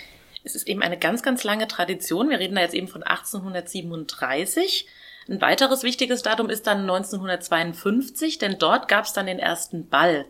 Es 0.45 0.55
ist 0.55 0.69
eben 0.69 0.83
eine 0.83 0.99
ganz, 0.99 1.23
ganz 1.23 1.45
lange 1.45 1.69
Tradition. 1.69 2.31
Wir 2.31 2.39
reden 2.39 2.57
da 2.57 2.63
jetzt 2.63 2.75
eben 2.75 2.89
von 2.89 3.03
1837. 3.03 4.87
Ein 5.29 5.41
weiteres 5.41 5.83
wichtiges 5.85 6.23
Datum 6.23 6.51
ist 6.51 6.67
dann 6.67 6.81
1952, 6.81 8.39
denn 8.39 8.59
dort 8.59 8.89
gab 8.89 9.05
es 9.05 9.13
dann 9.13 9.27
den 9.27 9.39
ersten 9.39 9.89
Ball. 9.89 10.25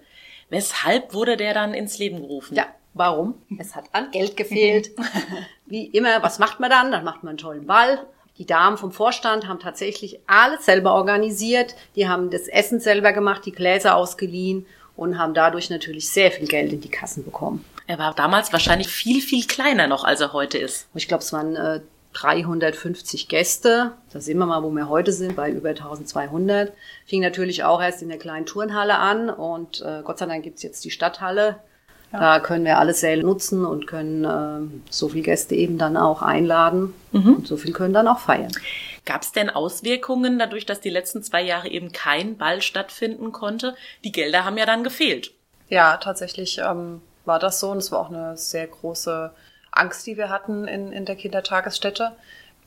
Weshalb 0.51 1.15
wurde 1.15 1.39
der 1.39 1.55
dann 1.55 1.73
ins 1.73 1.99
Leben 1.99 2.21
gerufen? 2.21 2.55
Ja, 2.55 2.67
warum? 2.93 3.41
Es 3.59 3.75
hat 3.75 3.87
an 3.93 4.11
Geld 4.11 4.37
gefehlt. 4.37 4.91
Wie 5.67 5.87
immer, 5.87 6.23
was 6.23 6.39
macht 6.39 6.61
man 6.61 6.69
dann? 6.69 6.93
Dann 6.93 7.05
macht 7.05 7.23
man 7.23 7.31
einen 7.31 7.39
tollen 7.39 7.67
Ball. 7.67 8.07
Die 8.37 8.45
Damen 8.45 8.77
vom 8.77 8.93
Vorstand 8.93 9.49
haben 9.49 9.61
tatsächlich 9.61 10.21
alles 10.27 10.67
selber 10.67 10.93
organisiert. 10.95 11.75
Die 11.97 12.09
haben 12.09 12.31
das 12.31 12.49
Essen 12.49 12.81
selber 12.81 13.13
gemacht, 13.13 13.47
die 13.47 13.53
Gläser 13.53 13.97
ausgeliehen 13.97 14.67
und 14.95 15.19
haben 15.19 15.33
dadurch 15.33 15.71
natürlich 15.71 16.09
sehr 16.11 16.31
viel 16.31 16.49
Geld 16.49 16.73
in 16.73 16.83
die 16.83 16.91
Kassen 16.91 17.25
bekommen. 17.25 17.65
Er 17.87 17.99
war 17.99 18.15
damals 18.15 18.53
wahrscheinlich 18.53 18.89
viel, 18.89 19.21
viel 19.21 19.47
kleiner 19.47 19.87
noch, 19.87 20.05
als 20.05 20.21
er 20.21 20.33
heute 20.33 20.59
ist. 20.59 20.89
Ich 20.95 21.09
glaube, 21.09 21.23
es 21.23 21.33
waren 21.33 21.57
äh, 21.57 21.81
350 22.15 23.29
Gäste. 23.29 23.93
Da 24.13 24.21
sehen 24.21 24.39
wir 24.39 24.47
mal, 24.47 24.63
wo 24.63 24.71
wir 24.71 24.89
heute 24.89 25.13
sind, 25.13 25.37
bei 25.37 25.51
über 25.51 25.71
1200. 25.71 26.73
Fing 27.07 27.23
natürlich 27.23 27.65
auch 27.65 27.83
erst 27.83 28.03
in 28.03 28.09
der 28.09 28.19
kleinen 28.19 28.47
Turnhalle 28.47 28.99
an 28.99 29.31
und 29.31 29.81
äh, 29.81 30.03
Gott 30.05 30.19
sei 30.19 30.27
Dank 30.27 30.45
gibt's 30.45 30.63
jetzt 30.63 30.85
die 30.85 30.91
Stadthalle. 30.91 31.57
Ja. 32.13 32.21
Da 32.21 32.41
können 32.41 32.67
wir 32.67 32.79
alle 32.79 32.93
Säle 32.93 33.23
nutzen 33.23 33.65
und 33.65 33.87
können 33.87 34.25
äh, 34.25 34.91
so 34.91 35.09
viele 35.09 35.23
Gäste 35.23 35.55
eben 35.55 35.79
dann 35.79 35.97
auch 35.97 36.21
einladen 36.21 36.93
mhm. 37.13 37.37
und 37.37 37.47
so 37.47 37.57
viel 37.57 37.73
können 37.73 37.95
dann 37.95 38.07
auch 38.07 38.19
feiern. 38.19 38.53
Gab 39.07 39.23
es 39.23 39.33
denn 39.33 39.49
Auswirkungen 39.49 40.39
dadurch, 40.39 40.67
dass 40.67 40.81
die 40.81 40.91
letzten 40.91 41.23
zwei 41.23 41.43
Jahre 41.43 41.69
eben 41.69 41.91
kein 41.91 42.37
Ball 42.37 42.61
stattfinden 42.61 43.33
konnte? 43.33 43.75
Die 44.05 44.13
Gelder 44.13 44.45
haben 44.45 44.59
ja 44.59 44.67
dann 44.67 44.85
gefehlt. 44.85 45.33
Ja, 45.71 45.97
tatsächlich 45.97 46.59
ähm, 46.59 47.01
war 47.25 47.39
das 47.39 47.61
so 47.61 47.71
und 47.71 47.79
es 47.79 47.93
war 47.93 48.01
auch 48.01 48.11
eine 48.11 48.37
sehr 48.37 48.67
große 48.67 49.31
Angst, 49.71 50.07
die 50.07 50.17
wir 50.17 50.29
hatten 50.29 50.69
in, 50.69 50.93
in 50.93 51.05
der 51.05 51.17
Kindertagesstätte. 51.17 52.13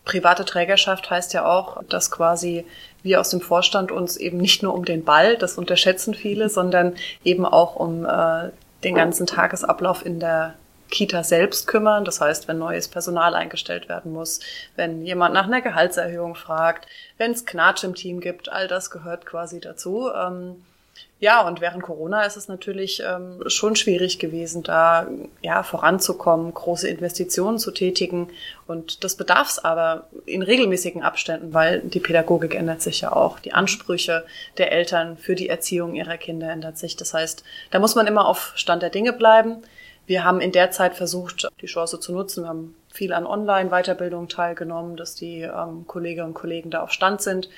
Private 0.05 0.45
Trägerschaft 0.45 1.09
heißt 1.09 1.33
ja 1.33 1.45
auch, 1.45 1.83
dass 1.83 2.11
quasi 2.11 2.65
wir 3.01 3.19
aus 3.19 3.31
dem 3.31 3.41
Vorstand 3.41 3.91
uns 3.91 4.17
eben 4.17 4.37
nicht 4.37 4.61
nur 4.61 4.73
um 4.73 4.85
den 4.85 5.03
Ball, 5.03 5.37
das 5.37 5.57
unterschätzen 5.57 6.13
viele, 6.13 6.49
sondern 6.49 6.95
eben 7.23 7.45
auch 7.45 7.75
um 7.75 8.05
äh, 8.05 8.51
den 8.83 8.95
ganzen 8.95 9.25
Tagesablauf 9.25 10.05
in 10.05 10.19
der 10.19 10.53
Kita 10.91 11.23
selbst 11.23 11.65
kümmern. 11.67 12.05
Das 12.05 12.21
heißt, 12.21 12.47
wenn 12.47 12.59
neues 12.59 12.87
Personal 12.87 13.33
eingestellt 13.33 13.89
werden 13.89 14.13
muss, 14.13 14.39
wenn 14.75 15.03
jemand 15.03 15.33
nach 15.33 15.45
einer 15.45 15.61
Gehaltserhöhung 15.61 16.35
fragt, 16.35 16.87
wenn 17.17 17.31
es 17.31 17.45
Knatsch 17.45 17.83
im 17.83 17.95
Team 17.95 18.19
gibt, 18.19 18.49
all 18.51 18.67
das 18.67 18.91
gehört 18.91 19.25
quasi 19.25 19.59
dazu. 19.59 20.11
Ähm, 20.13 20.63
ja, 21.19 21.47
und 21.47 21.61
während 21.61 21.81
Corona 21.81 22.23
ist 22.23 22.35
es 22.35 22.49
natürlich 22.49 23.01
ähm, 23.01 23.41
schon 23.47 23.77
schwierig 23.77 24.19
gewesen, 24.19 24.63
da 24.63 25.07
ja 25.41 25.63
voranzukommen, 25.63 26.53
große 26.53 26.89
Investitionen 26.89 27.57
zu 27.57 27.71
tätigen. 27.71 28.27
Und 28.67 29.03
das 29.05 29.15
bedarf 29.15 29.51
es 29.51 29.59
aber 29.59 30.07
in 30.25 30.41
regelmäßigen 30.41 31.03
Abständen, 31.03 31.53
weil 31.53 31.79
die 31.79 32.01
Pädagogik 32.01 32.53
ändert 32.53 32.81
sich 32.81 32.99
ja 32.99 33.13
auch. 33.13 33.39
Die 33.39 33.53
Ansprüche 33.53 34.25
der 34.57 34.73
Eltern 34.73 35.17
für 35.17 35.35
die 35.35 35.47
Erziehung 35.47 35.95
ihrer 35.95 36.17
Kinder 36.17 36.51
ändert 36.51 36.77
sich. 36.77 36.97
Das 36.97 37.13
heißt, 37.13 37.45
da 37.71 37.79
muss 37.79 37.95
man 37.95 38.07
immer 38.07 38.27
auf 38.27 38.51
Stand 38.55 38.81
der 38.81 38.89
Dinge 38.89 39.13
bleiben. 39.13 39.63
Wir 40.07 40.25
haben 40.25 40.41
in 40.41 40.51
der 40.51 40.71
Zeit 40.71 40.95
versucht, 40.95 41.47
die 41.61 41.65
Chance 41.67 41.99
zu 42.01 42.11
nutzen. 42.11 42.43
Wir 42.43 42.49
haben 42.49 42.75
viel 42.91 43.13
an 43.13 43.25
Online-Weiterbildung 43.25 44.27
teilgenommen, 44.27 44.97
dass 44.97 45.15
die 45.15 45.41
ähm, 45.41 45.85
Kolleginnen 45.87 46.27
und 46.27 46.33
Kollegen 46.33 46.71
da 46.71 46.81
auf 46.83 46.91
Stand 46.91 47.21
sind. 47.21 47.49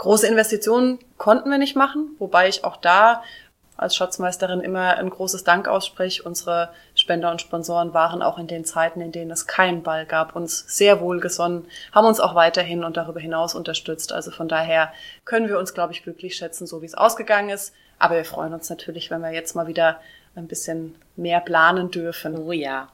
Große 0.00 0.26
Investitionen 0.26 0.98
konnten 1.18 1.50
wir 1.50 1.58
nicht 1.58 1.76
machen, 1.76 2.16
wobei 2.18 2.48
ich 2.48 2.64
auch 2.64 2.78
da 2.78 3.22
als 3.76 3.94
Schatzmeisterin 3.94 4.62
immer 4.62 4.96
ein 4.96 5.10
großes 5.10 5.44
Dank 5.44 5.68
ausspreche. 5.68 6.22
Unsere 6.22 6.70
Spender 6.94 7.30
und 7.30 7.42
Sponsoren 7.42 7.92
waren 7.92 8.22
auch 8.22 8.38
in 8.38 8.46
den 8.46 8.64
Zeiten, 8.64 9.02
in 9.02 9.12
denen 9.12 9.30
es 9.30 9.46
keinen 9.46 9.82
Ball 9.82 10.06
gab, 10.06 10.34
uns 10.34 10.64
sehr 10.74 11.02
wohlgesonnen, 11.02 11.66
haben 11.92 12.06
uns 12.06 12.18
auch 12.18 12.34
weiterhin 12.34 12.82
und 12.82 12.96
darüber 12.96 13.20
hinaus 13.20 13.54
unterstützt. 13.54 14.14
Also 14.14 14.30
von 14.30 14.48
daher 14.48 14.90
können 15.26 15.48
wir 15.48 15.58
uns, 15.58 15.74
glaube 15.74 15.92
ich, 15.92 16.02
glücklich 16.02 16.34
schätzen, 16.34 16.66
so 16.66 16.80
wie 16.80 16.86
es 16.86 16.94
ausgegangen 16.94 17.50
ist. 17.50 17.74
Aber 17.98 18.16
wir 18.16 18.24
freuen 18.24 18.54
uns 18.54 18.70
natürlich, 18.70 19.10
wenn 19.10 19.20
wir 19.20 19.32
jetzt 19.32 19.54
mal 19.54 19.66
wieder 19.66 20.00
ein 20.34 20.48
bisschen 20.48 20.94
mehr 21.16 21.40
planen 21.40 21.90
dürfen. 21.90 22.38
Oh 22.38 22.52
ja. 22.52 22.88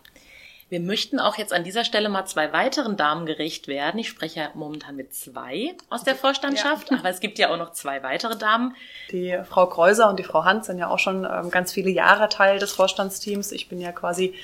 Wir 0.69 0.81
möchten 0.81 1.21
auch 1.21 1.39
jetzt 1.39 1.53
an 1.53 1.63
dieser 1.63 1.85
Stelle 1.85 2.09
mal 2.09 2.27
zwei 2.27 2.53
weiteren 2.53 2.97
Damen 2.97 3.25
gerecht 3.25 3.69
werden. 3.69 3.99
Ich 4.01 4.09
spreche 4.09 4.41
ja 4.41 4.51
momentan 4.55 4.97
mit 4.97 5.15
zwei 5.15 5.77
aus 5.91 6.03
der 6.03 6.17
Vorstandschaft, 6.17 6.91
ja. 6.91 6.99
aber 6.99 7.09
es 7.09 7.21
gibt 7.21 7.39
ja 7.39 7.51
auch 7.51 7.57
noch 7.57 7.71
zwei 7.71 8.03
weitere 8.03 8.37
Damen. 8.37 8.75
Die 9.13 9.39
Frau 9.49 9.67
Kreuser 9.67 10.11
und 10.11 10.19
die 10.19 10.25
Frau 10.25 10.45
Hans 10.45 10.67
sind 10.67 10.79
ja 10.79 10.89
auch 10.89 10.99
schon 10.99 11.25
ähm, 11.25 11.53
ganz 11.53 11.73
viele 11.73 11.91
Jahre 11.91 12.29
Teil 12.29 12.59
des 12.59 12.73
Vorstandsteams. 12.73 13.53
Ich 13.53 13.69
bin 13.69 13.81
ja 13.81 13.93
quasi 13.93 14.35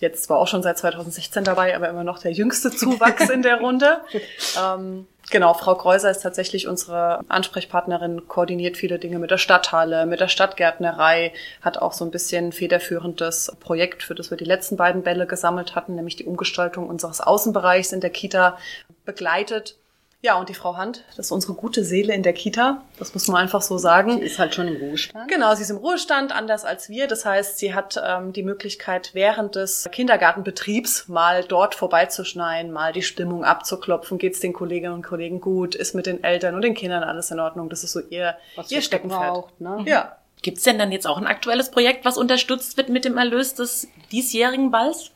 jetzt 0.00 0.24
zwar 0.24 0.38
auch 0.38 0.48
schon 0.48 0.62
seit 0.62 0.78
2016 0.78 1.44
dabei, 1.44 1.74
aber 1.74 1.88
immer 1.88 2.04
noch 2.04 2.18
der 2.18 2.32
jüngste 2.32 2.70
Zuwachs 2.70 3.28
in 3.30 3.42
der 3.42 3.60
Runde. 3.60 4.00
Ähm, 4.56 5.06
Genau, 5.30 5.54
Frau 5.54 5.74
Kreuser 5.74 6.10
ist 6.10 6.22
tatsächlich 6.22 6.68
unsere 6.68 7.20
Ansprechpartnerin, 7.28 8.28
koordiniert 8.28 8.76
viele 8.76 8.98
Dinge 8.98 9.18
mit 9.18 9.30
der 9.30 9.38
Stadthalle, 9.38 10.06
mit 10.06 10.20
der 10.20 10.28
Stadtgärtnerei, 10.28 11.32
hat 11.62 11.78
auch 11.78 11.92
so 11.92 12.04
ein 12.04 12.10
bisschen 12.10 12.52
federführendes 12.52 13.56
Projekt, 13.58 14.02
für 14.02 14.14
das 14.14 14.30
wir 14.30 14.36
die 14.36 14.44
letzten 14.44 14.76
beiden 14.76 15.02
Bälle 15.02 15.26
gesammelt 15.26 15.74
hatten, 15.74 15.94
nämlich 15.94 16.16
die 16.16 16.26
Umgestaltung 16.26 16.88
unseres 16.88 17.20
Außenbereichs 17.20 17.92
in 17.92 18.00
der 18.00 18.10
Kita 18.10 18.58
begleitet. 19.04 19.76
Ja, 20.24 20.38
und 20.38 20.48
die 20.48 20.54
Frau 20.54 20.78
Hand, 20.78 21.04
das 21.18 21.26
ist 21.26 21.32
unsere 21.32 21.52
gute 21.52 21.84
Seele 21.84 22.14
in 22.14 22.22
der 22.22 22.32
Kita. 22.32 22.80
Das 22.98 23.12
muss 23.12 23.28
man 23.28 23.42
einfach 23.42 23.60
so 23.60 23.76
sagen. 23.76 24.20
Sie 24.20 24.24
ist 24.24 24.38
halt 24.38 24.54
schon 24.54 24.66
im 24.68 24.76
Ruhestand. 24.76 25.30
Genau, 25.30 25.54
sie 25.54 25.64
ist 25.64 25.68
im 25.68 25.76
Ruhestand, 25.76 26.34
anders 26.34 26.64
als 26.64 26.88
wir. 26.88 27.06
Das 27.08 27.26
heißt, 27.26 27.58
sie 27.58 27.74
hat 27.74 28.02
ähm, 28.02 28.32
die 28.32 28.42
Möglichkeit, 28.42 29.10
während 29.12 29.54
des 29.54 29.86
Kindergartenbetriebs 29.92 31.08
mal 31.08 31.44
dort 31.44 31.74
vorbeizuschneiden, 31.74 32.72
mal 32.72 32.94
die 32.94 33.02
Stimmung 33.02 33.44
abzuklopfen. 33.44 34.16
Geht's 34.16 34.40
den 34.40 34.54
Kolleginnen 34.54 34.94
und 34.94 35.02
Kollegen 35.02 35.42
gut? 35.42 35.74
Ist 35.74 35.94
mit 35.94 36.06
den 36.06 36.24
Eltern 36.24 36.54
und 36.54 36.62
den 36.62 36.72
Kindern 36.72 37.02
alles 37.02 37.30
in 37.30 37.38
Ordnung? 37.38 37.68
Das 37.68 37.84
ist 37.84 37.92
so 37.92 38.00
ihr, 38.00 38.34
was 38.56 38.72
ihr 38.72 38.80
Steckenpferd. 38.80 39.20
Braucht, 39.20 39.60
ne? 39.60 39.84
Ja. 39.84 40.16
Gibt's 40.40 40.62
denn 40.62 40.78
dann 40.78 40.90
jetzt 40.90 41.06
auch 41.06 41.18
ein 41.18 41.26
aktuelles 41.26 41.70
Projekt, 41.70 42.06
was 42.06 42.16
unterstützt 42.16 42.78
wird 42.78 42.88
mit 42.88 43.04
dem 43.04 43.18
Erlös 43.18 43.54
des 43.54 43.88
diesjährigen 44.10 44.70
Balls? 44.70 45.10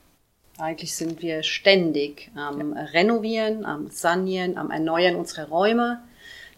Eigentlich 0.58 0.96
sind 0.96 1.22
wir 1.22 1.44
ständig 1.44 2.30
am 2.34 2.74
ja. 2.74 2.82
Renovieren, 2.84 3.64
am 3.64 3.88
Sanieren, 3.90 4.58
am 4.58 4.70
Erneuern 4.70 5.14
unserer 5.14 5.48
Räume. 5.48 6.02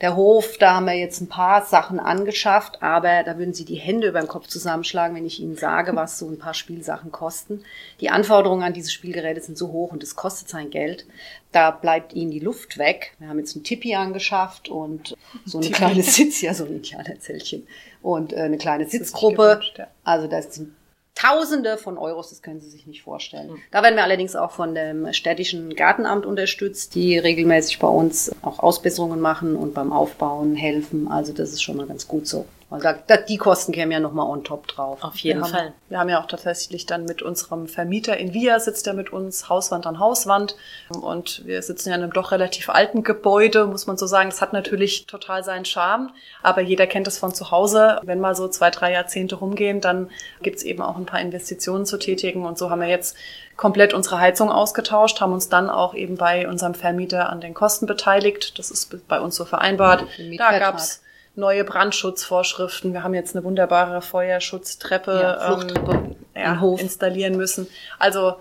Der 0.01 0.17
Hof, 0.17 0.57
da 0.57 0.77
haben 0.77 0.87
wir 0.87 0.95
jetzt 0.95 1.21
ein 1.21 1.29
paar 1.29 1.63
Sachen 1.67 2.01
angeschafft, 2.01 2.83
aber 2.83 3.23
da 3.23 3.37
würden 3.37 3.53
Sie 3.53 3.67
die 3.67 3.75
Hände 3.75 4.09
über 4.09 4.21
den 4.21 4.29
Kopf 4.29 4.47
zusammenschlagen, 4.47 5.15
wenn 5.15 5.27
ich 5.27 5.41
Ihnen 5.41 5.57
sage, 5.57 5.95
was 5.95 6.19
so 6.19 6.27
ein 6.31 6.39
paar 6.39 6.55
Spielsachen 6.55 7.13
kosten. 7.13 7.63
Die 8.01 8.09
Anforderungen 8.09 8.63
an 8.63 8.73
diese 8.73 8.91
Spielgeräte 8.91 9.43
sind 9.43 9.59
so 9.59 9.69
hoch 9.73 9.93
und 9.93 10.03
es 10.03 10.17
kostet 10.17 10.49
sein 10.49 10.71
Geld. 10.71 11.05
Da 11.53 11.71
bleibt 11.71 12.15
Ihnen 12.15 12.31
die 12.31 12.41
Luft 12.41 12.79
weg. 12.79 13.15
Wir 13.19 13.29
haben 13.29 13.39
jetzt 13.39 13.55
ein 13.55 13.63
Tippi 13.63 13.95
angeschafft 13.95 14.71
und 14.71 15.19
so 15.45 15.59
eine 15.59 15.71
kleine 15.71 16.03
Sitz, 16.03 16.41
ja, 16.41 16.55
so 16.55 16.65
ein 16.65 16.77
Indianerzellchen 16.77 17.67
und 18.01 18.33
äh, 18.33 18.37
eine 18.37 18.57
kleine 18.57 18.89
Sitzgruppe. 18.89 19.61
Also 20.03 20.29
das 20.29 20.55
sind 20.55 20.73
Tausende 21.15 21.77
von 21.77 21.99
Euros, 21.99 22.31
das 22.31 22.41
können 22.41 22.61
Sie 22.61 22.71
sich 22.71 22.87
nicht 22.87 23.03
vorstellen. 23.03 23.51
Mhm. 23.51 23.63
Da 23.71 23.83
werden 23.83 23.97
wir 23.97 24.05
allerdings 24.05 24.37
auch 24.37 24.53
von 24.53 24.75
dem 24.75 25.13
städtischen 25.13 25.75
Gartenamt 25.75 26.25
unterstützt, 26.25 26.95
die 26.95 27.19
regelmäßig 27.19 27.79
bei 27.79 27.89
uns 27.89 28.31
auch 28.43 28.59
Ausbesserungen 28.59 29.21
machen 29.21 29.57
und 29.57 29.75
beim 29.75 29.93
Aufbauen 29.93 30.55
helfen. 30.55 31.09
Also 31.09 31.33
das 31.33 31.51
ist 31.51 31.63
schon 31.63 31.77
mal 31.77 31.87
ganz 31.87 32.09
gut 32.09 32.27
so. 32.27 32.47
Und 32.71 32.85
da, 32.85 32.93
da, 32.93 33.17
die 33.17 33.37
Kosten 33.37 33.73
kämen 33.73 33.91
ja 33.91 33.99
nochmal 33.99 34.27
on 34.27 34.45
top 34.45 34.69
drauf. 34.69 35.03
Auf 35.03 35.17
jeden 35.19 35.41
wir 35.41 35.47
Fall. 35.47 35.61
Haben, 35.61 35.75
wir 35.89 35.99
haben 35.99 36.09
ja 36.09 36.23
auch 36.23 36.27
tatsächlich 36.27 36.87
dann 36.87 37.05
mit 37.05 37.21
unserem 37.21 37.67
Vermieter 37.67 38.17
in 38.17 38.33
Via 38.33 38.61
sitzt 38.61 38.87
er 38.87 38.95
mit 38.95 39.13
uns 39.13 39.49
Hauswand 39.49 39.89
an 39.89 39.99
Hauswand. 39.99 40.55
Und 40.89 41.45
wir 41.45 41.61
sitzen 41.63 41.89
ja 41.89 41.97
in 41.97 42.03
einem 42.05 42.13
doch 42.13 42.31
relativ 42.31 42.71
alten 42.71 43.03
Gebäude, 43.03 43.67
muss 43.67 43.89
man 43.89 43.99
so 43.99 44.07
sagen. 44.07 44.31
Das 44.31 44.41
hat 44.41 44.53
natürlich 44.53 45.07
total 45.07 45.43
seinen 45.43 45.65
Charme. 45.65 46.11
Aber 46.45 46.61
jeder 46.61 46.87
kennt 46.87 47.09
es 47.09 47.19
von 47.19 47.35
zu 47.35 47.51
Hause. 47.51 48.01
Wenn 48.05 48.21
mal 48.21 48.37
so 48.37 48.47
zwei, 48.47 48.71
drei 48.71 48.93
Jahrzehnte 48.93 49.35
rumgehen, 49.35 49.81
dann 49.81 50.09
gibt's 50.41 50.63
eben 50.63 50.81
auch 50.81 50.97
ein 50.97 51.07
paar 51.07 51.21
Investitionen 51.21 51.87
zu 51.87 51.99
tätigen. 51.99 52.47
Und 52.47 52.57
so 52.57 52.71
haben 52.71 52.81
wir 52.81 52.89
jetzt 52.89 53.17
komplett 53.57 53.95
unsere 53.95 54.21
Heizung 54.21 54.51
ausgetauscht, 54.51 55.21
haben 55.21 55.33
uns 55.33 55.49
dann 55.49 55.69
auch 55.69 55.93
eben 55.93 56.17
bei 56.17 56.49
unserem 56.49 56.75
Vermieter 56.75 57.31
an 57.31 57.41
den 57.41 57.53
Kosten 57.53 57.87
beteiligt. 57.87 58.59
Das 58.61 58.71
ist 58.71 59.09
bei 59.09 59.21
uns 59.21 59.35
so 59.35 59.45
vereinbart. 59.45 60.07
Da 60.39 60.59
gab's 60.59 61.03
neue 61.41 61.65
Brandschutzvorschriften. 61.65 62.93
Wir 62.93 63.03
haben 63.03 63.15
jetzt 63.15 63.35
eine 63.35 63.45
wunderbare 63.45 64.03
Feuerschutztreppe 64.03 65.13
ja, 65.13 65.59
ähm, 65.61 66.17
ja, 66.37 66.75
installieren 66.77 67.37
müssen. 67.37 67.67
Also 67.99 68.37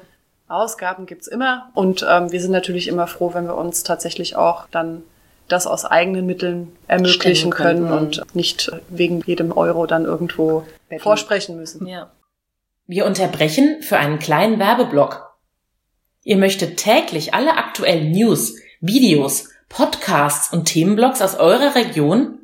Ausgaben 0.48 1.06
gibt's 1.06 1.27
immer 1.27 1.70
und 1.74 2.06
ähm, 2.08 2.32
wir 2.32 2.41
sind 2.41 2.51
natürlich 2.51 2.88
immer 2.88 3.08
froh, 3.08 3.34
wenn 3.34 3.46
wir 3.46 3.56
uns 3.56 3.84
tatsächlich 3.84 4.36
auch 4.36 4.68
dann 4.70 5.03
das 5.48 5.68
aus 5.68 5.86
eigenen 5.86 6.25
Mitteln 6.25 6.75
ermöglichen 6.88 7.51
können, 7.51 7.88
können, 7.88 7.98
und 7.98 8.36
nicht 8.36 8.72
wegen 8.89 9.22
jedem 9.25 9.51
Euro 9.51 9.86
dann 9.86 10.06
irgendwo 10.06 10.63
Betten. 10.88 11.01
vorsprechen 11.01 11.58
müssen. 11.58 11.88
Ja. 11.88 12.12
Wir 12.86 13.06
unterbrechen 13.06 13.82
für 13.82 13.98
einen 13.98 14.20
kleinen 14.20 14.60
Werbeblock. 14.60 15.36
Ihr 16.24 16.38
möchtet 16.38 16.77
täglich 16.77 17.34
alle 17.34 17.58
aktuellen 17.58 18.12
News, 18.12 18.56
Videos, 18.82 19.50
Podcasts 19.70 20.51
und 20.51 20.65
Themenblogs 20.65 21.22
aus 21.22 21.36
eurer 21.36 21.75
Region 21.75 22.39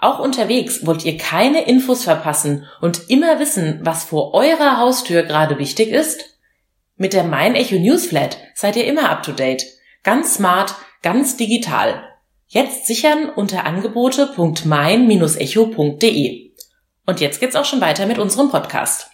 auch 0.00 0.18
unterwegs 0.18 0.84
wollt 0.86 1.04
ihr 1.04 1.18
keine 1.18 1.64
Infos 1.64 2.04
verpassen 2.04 2.66
und 2.80 3.10
immer 3.10 3.38
wissen, 3.38 3.80
was 3.82 4.04
vor 4.04 4.32
eurer 4.34 4.78
Haustür 4.78 5.24
gerade 5.24 5.58
wichtig 5.58 5.90
ist? 5.90 6.38
Mit 6.96 7.12
der 7.12 7.24
Mein 7.24 7.54
Echo 7.54 7.74
Newsflat 7.76 8.38
seid 8.54 8.76
ihr 8.76 8.86
immer 8.86 9.10
up 9.10 9.22
to 9.22 9.32
date. 9.32 9.66
Ganz 10.02 10.32
smart, 10.34 10.74
ganz 11.02 11.36
digital. 11.36 12.02
Jetzt 12.46 12.86
sichern 12.86 13.28
unter 13.28 13.64
angebote.mein-echo.de. 13.64 16.52
Und 17.06 17.20
jetzt 17.20 17.40
geht's 17.40 17.56
auch 17.56 17.64
schon 17.64 17.80
weiter 17.80 18.04
mit 18.06 18.18
unserem 18.18 18.50
Podcast. 18.50 19.09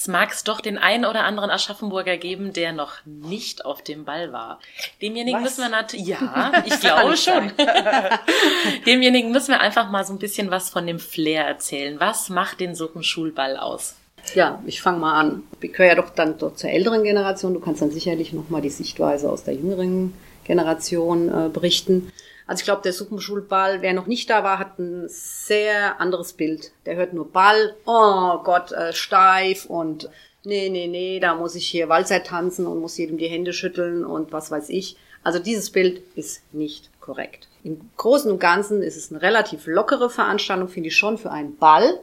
Es 0.00 0.08
mag 0.08 0.32
es 0.32 0.44
doch 0.44 0.62
den 0.62 0.78
einen 0.78 1.04
oder 1.04 1.24
anderen 1.24 1.50
Aschaffenburger 1.50 2.16
geben, 2.16 2.54
der 2.54 2.72
noch 2.72 3.04
nicht 3.04 3.66
auf 3.66 3.82
dem 3.82 4.06
Ball 4.06 4.32
war. 4.32 4.58
Demjenigen 5.02 5.44
was? 5.44 5.58
müssen 5.58 5.60
wir 5.60 5.68
natürlich, 5.68 6.06
ja, 6.06 6.52
ich 6.64 6.80
glaube 6.80 7.18
schon. 7.18 7.52
Demjenigen 8.86 9.30
müssen 9.30 9.48
wir 9.48 9.60
einfach 9.60 9.90
mal 9.90 10.02
so 10.06 10.14
ein 10.14 10.18
bisschen 10.18 10.50
was 10.50 10.70
von 10.70 10.86
dem 10.86 10.98
Flair 10.98 11.44
erzählen. 11.44 12.00
Was 12.00 12.30
macht 12.30 12.60
den 12.60 12.74
Suppenschulball 12.74 13.58
aus? 13.58 13.96
Ja, 14.34 14.62
ich 14.64 14.80
fange 14.80 15.00
mal 15.00 15.20
an. 15.20 15.42
Ich 15.60 15.70
gehöre 15.70 15.88
ja 15.88 15.94
doch 15.96 16.08
dann 16.08 16.38
doch 16.38 16.54
zur 16.54 16.70
älteren 16.70 17.02
Generation. 17.02 17.52
Du 17.52 17.60
kannst 17.60 17.82
dann 17.82 17.90
sicherlich 17.90 18.32
nochmal 18.32 18.62
die 18.62 18.70
Sichtweise 18.70 19.30
aus 19.30 19.44
der 19.44 19.52
jüngeren 19.52 20.14
Generation 20.44 21.28
äh, 21.28 21.50
berichten. 21.50 22.10
Also 22.50 22.62
ich 22.62 22.64
glaube, 22.64 22.82
der 22.82 22.92
Suppenschulball, 22.92 23.80
wer 23.80 23.92
noch 23.92 24.08
nicht 24.08 24.28
da 24.28 24.42
war, 24.42 24.58
hat 24.58 24.76
ein 24.80 25.04
sehr 25.06 26.00
anderes 26.00 26.32
Bild. 26.32 26.72
Der 26.84 26.96
hört 26.96 27.12
nur 27.12 27.30
Ball, 27.30 27.76
oh 27.86 28.38
Gott, 28.42 28.72
äh, 28.72 28.92
steif 28.92 29.66
und 29.66 30.10
nee, 30.42 30.68
nee, 30.68 30.88
nee, 30.88 31.20
da 31.20 31.36
muss 31.36 31.54
ich 31.54 31.68
hier 31.68 31.88
Walzer 31.88 32.24
tanzen 32.24 32.66
und 32.66 32.80
muss 32.80 32.98
jedem 32.98 33.18
die 33.18 33.28
Hände 33.28 33.52
schütteln 33.52 34.04
und 34.04 34.32
was 34.32 34.50
weiß 34.50 34.68
ich. 34.70 34.96
Also 35.22 35.38
dieses 35.38 35.70
Bild 35.70 36.02
ist 36.16 36.42
nicht 36.52 36.90
korrekt. 37.00 37.46
Im 37.62 37.88
Großen 37.96 38.28
und 38.28 38.40
Ganzen 38.40 38.82
ist 38.82 38.96
es 38.96 39.12
eine 39.12 39.22
relativ 39.22 39.68
lockere 39.68 40.10
Veranstaltung, 40.10 40.66
finde 40.66 40.88
ich 40.88 40.96
schon, 40.96 41.18
für 41.18 41.30
einen 41.30 41.56
Ball. 41.56 42.00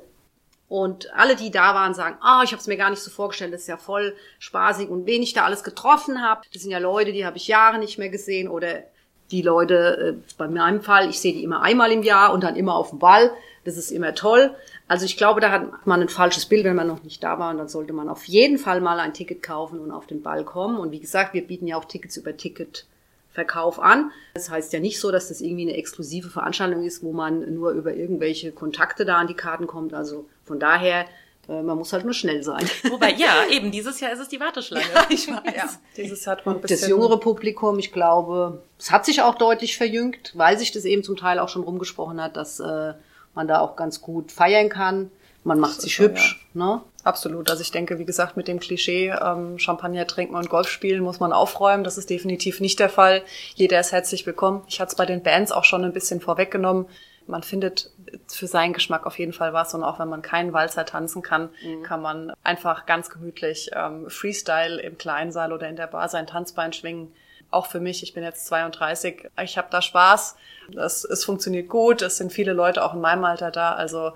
Und 0.70 1.13
alle, 1.13 1.36
die 1.36 1.51
da 1.51 1.75
waren, 1.75 1.94
sagen, 1.94 2.18
oh, 2.24 2.42
ich 2.46 2.54
habe 2.54 2.62
es 2.62 2.68
mir 2.68 2.77
gar 2.77 2.89
nicht 2.89 3.04
so 3.04 3.12
vorgestellt, 3.12 3.54
das 3.54 3.63
ist 3.63 3.68
ja 3.68 3.75
voll 3.75 4.16
spaßig. 4.39 4.88
Und 4.88 5.08
wen 5.08 5.22
ich 5.22 5.34
da 5.34 5.44
alles 5.44 5.66
getroffen 5.66 6.22
habe, 6.22 6.44
das 6.54 6.62
sind 6.62 6.72
ja 6.72 6.80
Leute, 6.80 7.12
die 7.12 7.25
habe 7.25 7.36
ich 7.36 7.50
Jahre 7.50 7.80
nicht 7.80 7.98
mehr 7.98 8.10
gesehen. 8.10 8.48
Oder 8.48 8.84
die 9.32 9.42
Leute, 9.42 10.16
äh, 10.18 10.34
bei 10.38 10.48
meinem 10.48 10.82
Fall, 10.82 11.10
ich 11.10 11.20
sehe 11.20 11.34
die 11.34 11.44
immer 11.44 11.62
einmal 11.62 11.92
im 11.92 12.04
Jahr 12.04 12.34
und 12.34 12.44
dann 12.44 12.56
immer 12.56 12.76
auf 12.76 12.92
dem 12.92 13.00
Ball. 13.00 13.32
Das 13.66 13.78
ist 13.78 13.92
immer 13.92 14.16
toll. 14.16 14.56
Also 14.88 15.06
ich 15.06 15.18
glaube, 15.18 15.42
da 15.42 15.52
hat 15.52 15.86
man 15.86 16.02
ein 16.02 16.10
falsches 16.10 16.46
Bild, 16.46 16.64
wenn 16.64 16.76
man 16.76 16.88
noch 16.88 17.04
nicht 17.04 17.22
da 17.22 17.38
war. 17.40 17.52
Und 17.52 17.58
dann 17.58 17.68
sollte 17.68 17.92
man 17.92 18.08
auf 18.08 18.24
jeden 18.26 18.58
Fall 18.58 18.80
mal 18.80 19.00
ein 19.00 19.14
Ticket 19.14 19.44
kaufen 19.44 19.80
und 19.80 19.92
auf 19.92 20.08
den 20.08 20.22
Ball 20.22 20.46
kommen. 20.46 20.80
Und 20.80 20.92
wie 20.92 21.00
gesagt, 21.00 21.34
wir 21.34 21.46
bieten 21.46 21.68
ja 21.68 21.78
auch 21.78 21.86
Tickets 21.86 22.16
über 22.16 22.38
Ticketverkauf 22.38 23.80
an. 23.80 24.12
Das 24.36 24.50
heißt 24.50 24.72
ja 24.72 24.80
nicht 24.80 25.02
so, 25.02 25.12
dass 25.12 25.28
das 25.28 25.42
irgendwie 25.42 25.64
eine 25.64 25.78
exklusive 25.78 26.30
Veranstaltung 26.30 26.86
ist, 26.86 27.04
wo 27.04 27.12
man 27.12 27.54
nur 27.54 27.72
über 27.72 27.94
irgendwelche 27.94 28.54
Kontakte 28.54 29.04
da 29.04 29.18
an 29.18 29.28
die 29.28 29.34
Karten 29.34 29.68
kommt. 29.68 29.94
Also 29.94 30.26
von 30.46 30.60
daher, 30.60 31.06
man 31.48 31.77
muss 31.77 31.94
halt 31.94 32.04
nur 32.04 32.13
schnell 32.13 32.44
sein. 32.44 32.70
Wobei, 32.89 33.13
ja, 33.13 33.46
eben, 33.50 33.72
dieses 33.72 34.00
Jahr 34.00 34.12
ist 34.12 34.20
es 34.20 34.27
die 34.27 34.39
Warteschlange. 34.39 34.86
Ja, 34.94 35.06
ich 35.10 35.27
weiß. 35.27 35.56
Ja. 35.56 35.70
Dieses 35.96 36.27
hat 36.27 36.46
man 36.46 36.56
ein 36.56 36.62
bisschen 36.62 36.80
Das 36.80 36.89
jüngere 36.89 37.20
Publikum, 37.20 37.80
ich 37.80 37.92
glaube, 37.92 38.62
es 38.77 38.92
hat 38.92 39.06
sich 39.06 39.22
auch 39.22 39.36
deutlich 39.36 39.77
verjüngt, 39.77 40.34
weil 40.36 40.58
sich 40.58 40.72
das 40.72 40.86
eben 40.86 41.04
zum 41.04 41.18
Teil 41.18 41.39
auch 41.39 41.50
schon 41.50 41.63
rumgesprochen 41.63 42.22
hat, 42.22 42.38
dass 42.38 42.60
äh, 42.60 42.94
man 43.34 43.48
da 43.48 43.60
auch 43.60 43.75
ganz 43.75 44.01
gut 44.01 44.32
feiern 44.32 44.70
kann. 44.70 45.12
Man 45.44 45.60
macht 45.60 45.82
sich 45.82 46.00
hübsch, 46.00 46.46
ja. 46.54 46.66
ne? 46.66 46.82
Absolut. 47.04 47.50
Also 47.50 47.62
ich 47.62 47.72
denke, 47.72 48.00
wie 48.00 48.06
gesagt, 48.06 48.36
mit 48.36 48.50
dem 48.50 48.60
Klischee 48.60 49.13
ähm, 49.22 49.58
Champagner 49.60 50.06
trinken 50.06 50.36
und 50.36 50.50
Golf 50.50 50.68
spielen 50.68 51.01
muss 51.01 51.22
man 51.22 51.32
aufräumen. 51.32 51.86
Das 51.86 51.98
ist 51.98 52.10
definitiv 52.10 52.60
nicht 52.60 52.80
der 52.80 52.89
Fall. 52.89 53.22
Jeder 53.56 53.80
ist 53.80 53.94
herzlich 53.94 54.25
willkommen. 54.25 54.63
Ich 54.68 54.82
hatte 54.82 54.89
es 54.89 54.96
bei 54.96 55.06
den 55.06 55.24
Bands 55.24 55.54
auch 55.54 55.63
schon 55.63 55.86
ein 55.86 55.94
bisschen 55.94 56.20
vorweggenommen 56.20 56.86
man 57.28 57.44
findet 57.44 57.92
für 58.28 58.48
seinen 58.48 58.74
Geschmack 58.74 59.06
auf 59.06 59.20
jeden 59.20 59.34
Fall 59.34 59.54
was 59.54 59.74
und 59.74 59.84
auch 59.84 60.00
wenn 60.00 60.08
man 60.08 60.22
keinen 60.22 60.54
Walzer 60.54 60.86
tanzen 60.86 61.22
kann, 61.22 61.50
mhm. 61.64 61.84
kann 61.84 62.02
man 62.02 62.34
einfach 62.44 62.86
ganz 62.86 63.10
gemütlich 63.10 63.70
ähm, 63.74 64.10
Freestyle 64.10 64.80
im 64.82 64.98
Kleinsaal 64.98 65.54
oder 65.54 65.68
in 65.68 65.76
der 65.76 65.88
Bar 65.88 66.10
sein 66.10 66.28
Tanzbein 66.28 66.74
schwingen. 66.74 67.14
Auch 67.50 67.68
für 67.68 67.80
mich, 67.80 68.04
ich 68.04 68.14
bin 68.14 68.24
jetzt 68.24 68.46
32, 68.48 69.30
ich 69.42 69.58
habe 69.58 69.68
da 69.72 69.82
Spaß, 69.82 70.36
das, 70.72 71.06
es 71.06 71.24
funktioniert 71.24 71.70
gut, 71.70 72.02
es 72.02 72.18
sind 72.18 72.34
viele 72.34 72.54
Leute 72.54 72.84
auch 72.84 72.94
in 72.94 73.02
meinem 73.02 73.24
Alter 73.24 73.52
da, 73.52 73.74
also 73.74 74.12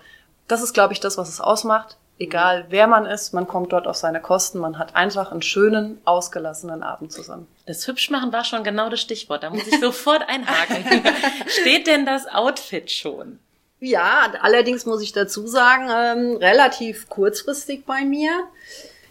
das 0.48 0.62
ist, 0.62 0.74
glaube 0.74 0.94
ich, 0.94 1.00
das, 1.00 1.18
was 1.18 1.30
es 1.30 1.40
ausmacht 1.40 1.98
egal 2.22 2.66
wer 2.70 2.88
man 2.88 3.06
ist, 3.06 3.34
man 3.34 3.48
kommt 3.48 3.74
dort 3.74 3.88
auf 3.88 3.98
seine 3.98 4.22
Kosten, 4.22 4.60
man 4.60 4.78
hat 4.78 4.96
einfach 4.96 5.32
einen 5.32 5.42
schönen, 5.42 6.00
ausgelassenen 6.06 6.84
Abend 6.84 7.12
zusammen. 7.12 7.48
Das 7.66 7.88
Hübschmachen 7.88 8.32
war 8.32 8.46
schon 8.46 8.64
genau 8.64 8.90
das 8.90 9.02
Stichwort, 9.02 9.44
da 9.44 9.50
muss 9.50 9.68
ich 9.68 9.80
sofort 9.80 10.24
einhaken. 10.28 10.86
Steht 11.48 11.88
denn 11.88 12.06
das 12.06 12.28
Outfit 12.28 12.92
schon? 12.92 13.40
Ja, 13.80 14.32
allerdings 14.42 14.86
muss 14.86 15.02
ich 15.02 15.12
dazu 15.12 15.48
sagen, 15.48 15.90
ähm, 15.90 16.38
relativ 16.38 17.10
kurzfristig 17.10 17.86
bei 17.86 18.06
mir. 18.06 18.32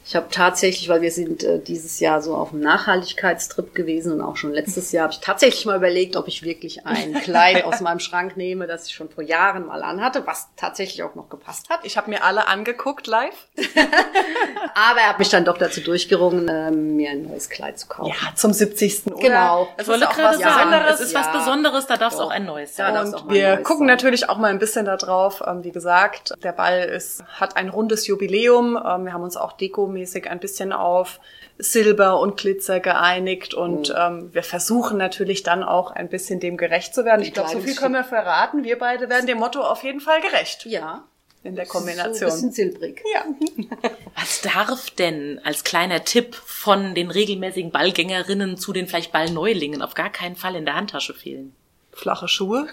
Ich 0.04 0.16
habe 0.16 0.26
tatsächlich, 0.30 0.88
weil 0.88 1.02
wir 1.02 1.12
sind 1.12 1.44
äh, 1.44 1.60
dieses 1.60 2.00
Jahr 2.00 2.22
so 2.22 2.34
auf 2.34 2.52
einem 2.52 2.62
Nachhaltigkeitstrip 2.62 3.74
gewesen 3.74 4.12
und 4.12 4.22
auch 4.22 4.36
schon 4.36 4.52
letztes 4.52 4.92
Jahr 4.92 5.04
habe 5.04 5.12
ich 5.12 5.20
tatsächlich 5.20 5.66
mal 5.66 5.76
überlegt, 5.76 6.16
ob 6.16 6.26
ich 6.26 6.42
wirklich 6.42 6.86
ein 6.86 7.14
Kleid 7.22 7.64
aus 7.64 7.80
meinem 7.80 8.00
Schrank 8.00 8.36
nehme, 8.36 8.66
das 8.66 8.86
ich 8.86 8.94
schon 8.94 9.08
vor 9.08 9.22
Jahren 9.22 9.66
mal 9.66 9.82
anhatte, 9.82 10.26
was 10.26 10.48
tatsächlich 10.56 11.02
auch 11.02 11.14
noch 11.14 11.28
gepasst 11.28 11.68
hat. 11.68 11.80
Ich 11.84 11.96
habe 11.96 12.10
mir 12.10 12.24
alle 12.24 12.48
angeguckt 12.48 13.06
live. 13.06 13.46
Aber 14.74 15.00
er 15.00 15.10
hat 15.10 15.18
mich 15.18 15.28
dann 15.28 15.44
doch 15.44 15.58
dazu 15.58 15.80
durchgerungen, 15.80 16.48
äh, 16.48 16.70
mir 16.70 17.10
ein 17.10 17.22
neues 17.22 17.50
Kleid 17.50 17.78
zu 17.78 17.86
kaufen. 17.86 18.08
Ja, 18.10 18.34
zum 18.34 18.52
70. 18.52 19.06
Oder? 19.06 19.16
Genau. 19.16 19.68
Es 19.76 19.86
ist 19.86 20.06
auch 20.06 20.18
was 20.18 20.38
Besonderes. 20.38 20.94
Es 20.94 21.00
ist 21.06 21.12
ja, 21.12 21.20
was 21.20 21.32
Besonderes, 21.32 21.86
da 21.86 21.96
darf 21.96 22.14
es 22.14 22.18
auch 22.18 22.30
ein 22.30 22.46
neues 22.46 22.74
sein. 22.74 22.94
Ja, 22.94 23.02
und 23.02 23.30
wir 23.30 23.58
gucken 23.58 23.86
sein. 23.86 23.88
natürlich 23.88 24.28
auch 24.28 24.38
mal 24.38 24.48
ein 24.48 24.58
bisschen 24.58 24.86
da 24.86 24.96
drauf. 24.96 25.42
Ähm, 25.46 25.62
wie 25.62 25.72
gesagt, 25.72 26.34
der 26.42 26.52
Ball 26.52 26.84
ist, 26.84 27.22
hat 27.28 27.56
ein 27.56 27.68
rundes 27.68 28.06
Jubiläum. 28.06 28.76
Ähm, 28.76 29.04
wir 29.04 29.12
haben 29.12 29.22
uns 29.22 29.36
auch 29.36 29.52
Deko 29.52 29.89
mäßig 29.92 30.28
ein 30.28 30.40
bisschen 30.40 30.72
auf 30.72 31.20
Silber 31.58 32.20
und 32.20 32.36
Glitzer 32.38 32.80
geeinigt 32.80 33.54
und 33.54 33.90
mhm. 33.90 33.94
ähm, 33.96 34.34
wir 34.34 34.42
versuchen 34.42 34.98
natürlich 34.98 35.42
dann 35.42 35.62
auch 35.62 35.90
ein 35.90 36.08
bisschen 36.08 36.40
dem 36.40 36.56
gerecht 36.56 36.94
zu 36.94 37.04
werden. 37.04 37.22
Ich 37.22 37.34
glaube, 37.34 37.50
so 37.50 37.60
viel 37.60 37.74
können 37.74 37.94
wir 37.94 38.04
verraten. 38.04 38.64
Wir 38.64 38.78
beide 38.78 39.08
werden 39.08 39.26
dem 39.26 39.38
Motto 39.38 39.60
auf 39.60 39.82
jeden 39.82 40.00
Fall 40.00 40.20
gerecht. 40.20 40.66
Ja. 40.66 41.04
In 41.42 41.56
der 41.56 41.66
Kombination. 41.66 42.14
So 42.14 42.24
ein 42.26 42.30
bisschen 42.30 42.52
silbrig. 42.52 43.02
Ja. 43.14 43.24
Was 44.14 44.42
darf 44.42 44.90
denn 44.90 45.40
als 45.42 45.64
kleiner 45.64 46.04
Tipp 46.04 46.34
von 46.34 46.94
den 46.94 47.10
regelmäßigen 47.10 47.70
Ballgängerinnen 47.70 48.58
zu 48.58 48.74
den 48.74 48.86
vielleicht 48.86 49.12
Ballneulingen 49.12 49.80
auf 49.80 49.94
gar 49.94 50.10
keinen 50.10 50.36
Fall 50.36 50.54
in 50.54 50.66
der 50.66 50.76
Handtasche 50.76 51.14
fehlen? 51.14 51.54
Flache 51.92 52.28
Schuhe. 52.28 52.68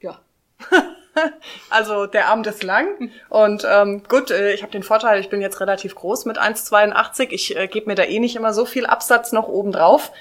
Ja. 0.00 0.20
Also 1.70 2.06
der 2.06 2.28
Abend 2.28 2.46
ist 2.46 2.62
lang 2.62 3.10
und 3.28 3.66
ähm, 3.68 4.02
gut, 4.08 4.30
äh, 4.30 4.52
ich 4.52 4.62
habe 4.62 4.72
den 4.72 4.82
Vorteil, 4.82 5.20
ich 5.20 5.28
bin 5.28 5.40
jetzt 5.40 5.60
relativ 5.60 5.94
groß 5.94 6.24
mit 6.24 6.38
1,82. 6.38 7.28
Ich 7.30 7.56
äh, 7.56 7.66
gebe 7.66 7.86
mir 7.86 7.94
da 7.94 8.04
eh 8.04 8.18
nicht 8.18 8.36
immer 8.36 8.52
so 8.52 8.64
viel 8.64 8.86
Absatz 8.86 9.32
noch 9.32 9.48
oben 9.48 9.72
drauf. 9.72 10.12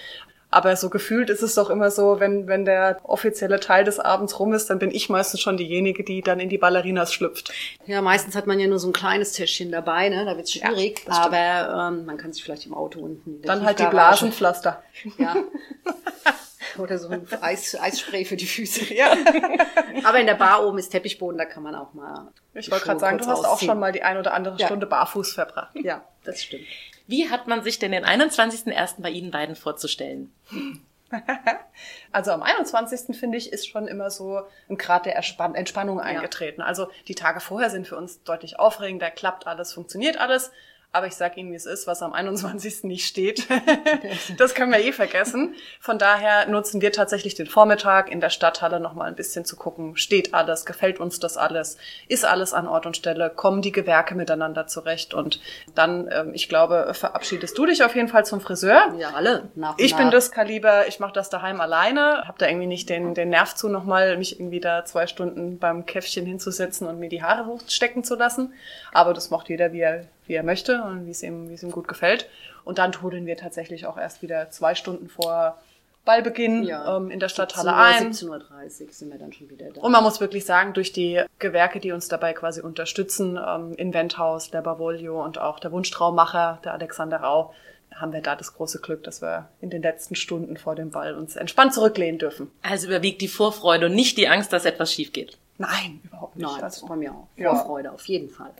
Aber 0.52 0.74
so 0.78 0.90
gefühlt 0.90 1.30
ist 1.30 1.42
es 1.42 1.56
doch 1.56 1.70
immer 1.70 1.92
so, 1.92 2.22
wenn, 2.22 2.48
wenn 2.48 2.64
der 2.64 3.00
offizielle 3.04 3.60
Teil 3.60 3.84
des 3.84 4.00
Abends 4.00 4.40
rum 4.40 4.54
ist, 4.54 4.70
dann 4.70 4.80
bin 4.80 4.90
ich 4.90 5.10
meistens 5.10 5.42
schon 5.42 5.58
diejenige, 5.58 6.06
die 6.06 6.22
dann 6.22 6.40
in 6.40 6.48
die 6.48 6.58
Ballerinas 6.58 7.14
schlüpft. 7.14 7.52
Ja, 7.88 8.02
meistens 8.02 8.36
hat 8.38 8.48
man 8.48 8.58
ja 8.58 8.68
nur 8.68 8.80
so 8.80 8.88
ein 8.88 8.94
kleines 8.94 9.34
Täschchen 9.34 9.70
dabei, 9.70 10.08
ne? 10.08 10.24
Da 10.24 10.38
wird's 10.38 10.54
schwierig. 10.54 11.02
Ja, 11.08 11.26
aber 11.26 11.90
ähm, 11.90 12.06
man 12.06 12.18
kann 12.18 12.32
sich 12.32 12.42
vielleicht 12.42 12.66
im 12.68 12.74
Auto 12.74 13.02
unten. 13.02 13.42
Dann 13.42 13.66
halt 13.66 13.80
die 13.80 13.86
Blasenpflaster. 13.86 14.82
Ja. 15.18 15.36
Oder 16.78 16.98
so 16.98 17.10
ein 17.10 17.28
Eis, 17.42 17.80
Eisspray 17.80 18.26
für 18.26 18.36
die 18.36 18.46
Füße. 18.46 18.86
Ja. 18.96 19.14
Aber 20.04 20.20
in 20.20 20.28
der 20.28 20.36
Bar 20.36 20.66
oben 20.66 20.78
ist 20.78 20.90
Teppichboden, 20.90 21.38
da 21.38 21.46
kann 21.46 21.64
man 21.64 21.76
auch 21.76 21.94
mal. 21.94 22.28
Ich 22.54 22.72
wollte 22.72 22.86
gerade 22.86 23.00
sagen, 23.00 23.18
du 23.18 23.26
hast 23.26 23.40
ausziehen. 23.40 23.50
auch 23.50 23.60
schon 23.74 23.80
mal 23.80 23.92
die 23.92 24.04
ein 24.04 24.18
oder 24.18 24.34
andere 24.34 24.58
ja. 24.58 24.68
Stunde 24.68 24.86
barfuß 24.86 25.34
verbracht. 25.34 25.76
Ja, 25.76 26.06
das 26.24 26.44
stimmt. 26.44 26.66
Wie 27.08 27.30
hat 27.30 27.48
man 27.48 27.64
sich 27.64 27.80
denn 27.80 27.92
den 27.92 28.06
21.01. 28.06 29.02
bei 29.02 29.10
Ihnen 29.10 29.32
beiden 29.32 29.56
vorzustellen? 29.56 30.32
Also 32.12 32.32
am 32.32 32.42
21. 32.42 33.16
finde 33.16 33.38
ich, 33.38 33.54
ist 33.54 33.68
schon 33.68 33.88
immer 33.88 34.10
so 34.10 34.42
ein 34.70 34.78
Grad 34.78 35.06
der 35.06 35.16
Entspannung 35.16 36.00
eingetreten. 36.00 36.62
Ja. 36.62 36.68
Also 36.68 36.90
die 37.08 37.16
Tage 37.16 37.40
vorher 37.40 37.70
sind 37.70 37.88
für 37.88 37.96
uns 37.96 38.24
deutlich 38.24 38.60
aufregender, 38.60 39.12
klappt 39.12 39.46
alles, 39.46 39.74
funktioniert 39.74 40.18
alles. 40.18 40.52
Aber 40.96 41.08
ich 41.08 41.16
sage 41.18 41.42
Ihnen, 41.42 41.52
wie 41.52 41.56
es 41.56 41.66
ist, 41.66 41.88
was 41.88 42.02
am 42.02 42.14
21. 42.14 42.86
nicht 42.86 43.06
steht. 43.06 43.50
das 44.38 44.56
können 44.56 44.72
wir 44.72 44.80
eh 44.80 44.94
vergessen. 44.94 45.54
Von 45.82 46.00
daher 46.00 46.48
nutzen 46.48 46.80
wir 46.80 46.94
tatsächlich 46.94 47.36
den 47.36 47.48
Vormittag 47.48 48.10
in 48.10 48.22
der 48.22 48.30
Stadthalle 48.30 48.80
nochmal 48.80 49.10
ein 49.10 49.16
bisschen 49.16 49.44
zu 49.44 49.58
gucken, 49.58 49.98
steht 49.98 50.34
alles, 50.34 50.66
gefällt 50.66 51.02
uns 51.02 51.20
das 51.20 51.36
alles, 51.36 51.78
ist 52.08 52.24
alles 52.24 52.54
an 52.54 52.66
Ort 52.66 52.86
und 52.86 52.96
Stelle, 52.96 53.30
kommen 53.30 53.62
die 53.62 53.74
Gewerke 53.74 54.16
miteinander 54.16 54.68
zurecht. 54.68 55.14
Und 55.14 55.42
dann, 55.76 56.08
ähm, 56.10 56.32
ich 56.34 56.48
glaube, 56.48 56.94
verabschiedest 56.94 57.58
du 57.58 57.66
dich 57.66 57.84
auf 57.84 57.94
jeden 57.94 58.08
Fall 58.08 58.26
zum 58.26 58.40
Friseur. 58.40 58.96
Ja, 58.98 59.10
alle. 59.16 59.50
Nach 59.56 59.78
ich 59.78 59.92
nach. 59.92 59.98
bin 60.00 60.12
das 60.12 60.32
Kaliber, 60.32 60.88
ich 60.88 61.02
mache 61.02 61.12
das 61.12 61.30
daheim 61.30 61.60
alleine, 61.60 62.24
habe 62.26 62.38
da 62.38 62.48
irgendwie 62.48 62.68
nicht 62.68 62.88
den, 62.90 63.14
den 63.14 63.32
Nerv 63.32 63.54
zu, 63.54 63.68
nochmal 63.68 64.18
mich 64.18 64.40
irgendwie 64.40 64.62
da 64.62 64.86
zwei 64.86 65.08
Stunden 65.08 65.60
beim 65.60 65.86
Käffchen 65.86 66.26
hinzusetzen 66.26 66.88
und 66.88 67.00
mir 67.00 67.10
die 67.10 67.22
Haare 67.22 67.48
hochstecken 67.48 68.06
zu 68.06 68.16
lassen. 68.16 68.54
Aber 68.94 69.14
das 69.14 69.30
macht 69.30 69.50
jeder, 69.50 69.74
wie 69.74 69.82
er 69.82 70.06
wie 70.28 70.34
er 70.34 70.44
möchte 70.44 70.84
und 70.84 71.06
wie 71.06 71.12
es 71.12 71.24
ihm, 71.24 71.50
wie 71.50 71.54
es 71.54 71.64
ihm 71.64 71.72
gut 71.72 71.88
gefällt. 71.88 72.30
Und 72.64 72.78
dann 72.78 72.92
trudeln 72.92 73.26
wir 73.26 73.38
tatsächlich 73.38 73.86
auch 73.86 73.98
erst 73.98 74.22
wieder 74.22 74.50
zwei 74.50 74.76
Stunden 74.76 75.08
vor 75.08 75.58
Ballbeginn 76.06 76.64
ja, 76.64 76.98
ähm, 76.98 77.10
in 77.10 77.20
der 77.20 77.30
Stadthalle 77.30 77.76
ein. 77.76 78.14
17.30 78.14 78.30
Uhr 78.30 78.94
sind 78.94 79.12
wir 79.12 79.20
dann 79.20 79.34
schon 79.34 79.50
wieder 79.50 79.72
da. 79.72 79.82
Und 79.82 79.92
man 79.92 80.04
muss 80.04 80.22
wirklich 80.22 80.46
sagen, 80.46 80.74
durch 80.74 80.94
die 80.94 81.22
Gewerke, 81.40 81.80
die 81.80 81.92
uns 81.92 82.08
dabei 82.08 82.34
quasi 82.34 82.62
unterstützen, 82.62 83.38
ähm, 83.44 83.74
Inventhaus, 83.74 84.52
der 84.52 84.62
Bavolio 84.62 85.24
und 85.24 85.40
auch 85.40 85.60
der 85.60 85.72
Wunschtraummacher, 85.72 86.60
der 86.64 86.74
Alexander 86.74 87.18
Rau, 87.18 87.54
haben 87.94 88.14
wir 88.14 88.22
da 88.22 88.36
das 88.36 88.54
große 88.54 88.80
Glück, 88.82 89.04
dass 89.04 89.22
wir 89.22 89.50
in 89.62 89.70
den 89.70 89.82
letzten 89.82 90.16
Stunden 90.16 90.58
vor 90.58 90.76
dem 90.76 90.92
Ball 90.92 91.16
uns 91.16 91.36
entspannt 91.36 91.74
zurücklehnen 91.74 92.20
dürfen. 92.20 92.52
Also 92.62 92.88
überwiegt 92.88 93.22
die 93.22 93.28
Vorfreude 93.28 93.88
und 93.88 93.96
nicht 93.96 94.18
die 94.18 94.28
Angst, 94.28 94.54
dass 94.54 94.66
etwas 94.66 94.92
schief 94.92 95.14
geht. 95.14 95.38
Nein, 95.58 96.02
überhaupt 96.04 96.36
nicht. 96.36 96.46
Nein, 96.46 96.62
das 96.62 96.78
ist 96.78 96.88
bei 96.88 96.96
mir 96.96 97.12
auch. 97.12 97.28
Vorfreude, 97.38 97.88
ja. 97.88 97.94
auf 97.94 98.06
jeden 98.08 98.30
Fall. 98.30 98.52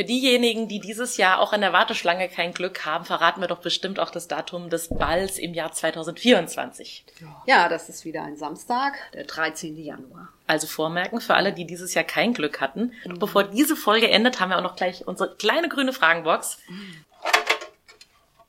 Für 0.00 0.04
diejenigen, 0.04 0.66
die 0.66 0.80
dieses 0.80 1.18
Jahr 1.18 1.40
auch 1.40 1.52
an 1.52 1.60
der 1.60 1.74
Warteschlange 1.74 2.30
kein 2.30 2.54
Glück 2.54 2.86
haben, 2.86 3.04
verraten 3.04 3.42
wir 3.42 3.48
doch 3.48 3.60
bestimmt 3.60 4.00
auch 4.00 4.08
das 4.08 4.28
Datum 4.28 4.70
des 4.70 4.88
Balls 4.88 5.38
im 5.38 5.52
Jahr 5.52 5.72
2024. 5.72 7.04
Ja, 7.44 7.68
das 7.68 7.90
ist 7.90 8.06
wieder 8.06 8.22
ein 8.22 8.38
Samstag, 8.38 8.94
der 9.12 9.24
13. 9.24 9.76
Januar. 9.76 10.28
Also 10.46 10.66
vormerken 10.68 11.20
für 11.20 11.34
alle, 11.34 11.52
die 11.52 11.66
dieses 11.66 11.92
Jahr 11.92 12.04
kein 12.04 12.32
Glück 12.32 12.62
hatten. 12.62 12.94
Mhm. 13.04 13.18
Bevor 13.18 13.44
diese 13.44 13.76
Folge 13.76 14.10
endet, 14.10 14.40
haben 14.40 14.48
wir 14.48 14.56
auch 14.56 14.62
noch 14.62 14.76
gleich 14.76 15.06
unsere 15.06 15.36
kleine 15.36 15.68
grüne 15.68 15.92
Fragenbox. 15.92 16.56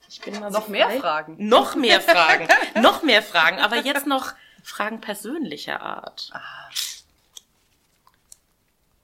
Ich 0.07 0.21
bin 0.21 0.39
mal 0.39 0.51
noch 0.51 0.67
so 0.67 0.71
mehr 0.71 0.89
Fragen. 0.89 1.35
Noch 1.37 1.75
mehr 1.75 1.99
Fragen. 1.99 2.47
noch 2.81 3.03
mehr 3.03 3.21
Fragen. 3.21 3.59
Aber 3.59 3.75
jetzt 3.75 4.07
noch 4.07 4.35
Fragen 4.63 5.01
persönlicher 5.01 5.81
Art. 5.81 6.29
Ah 6.31 6.69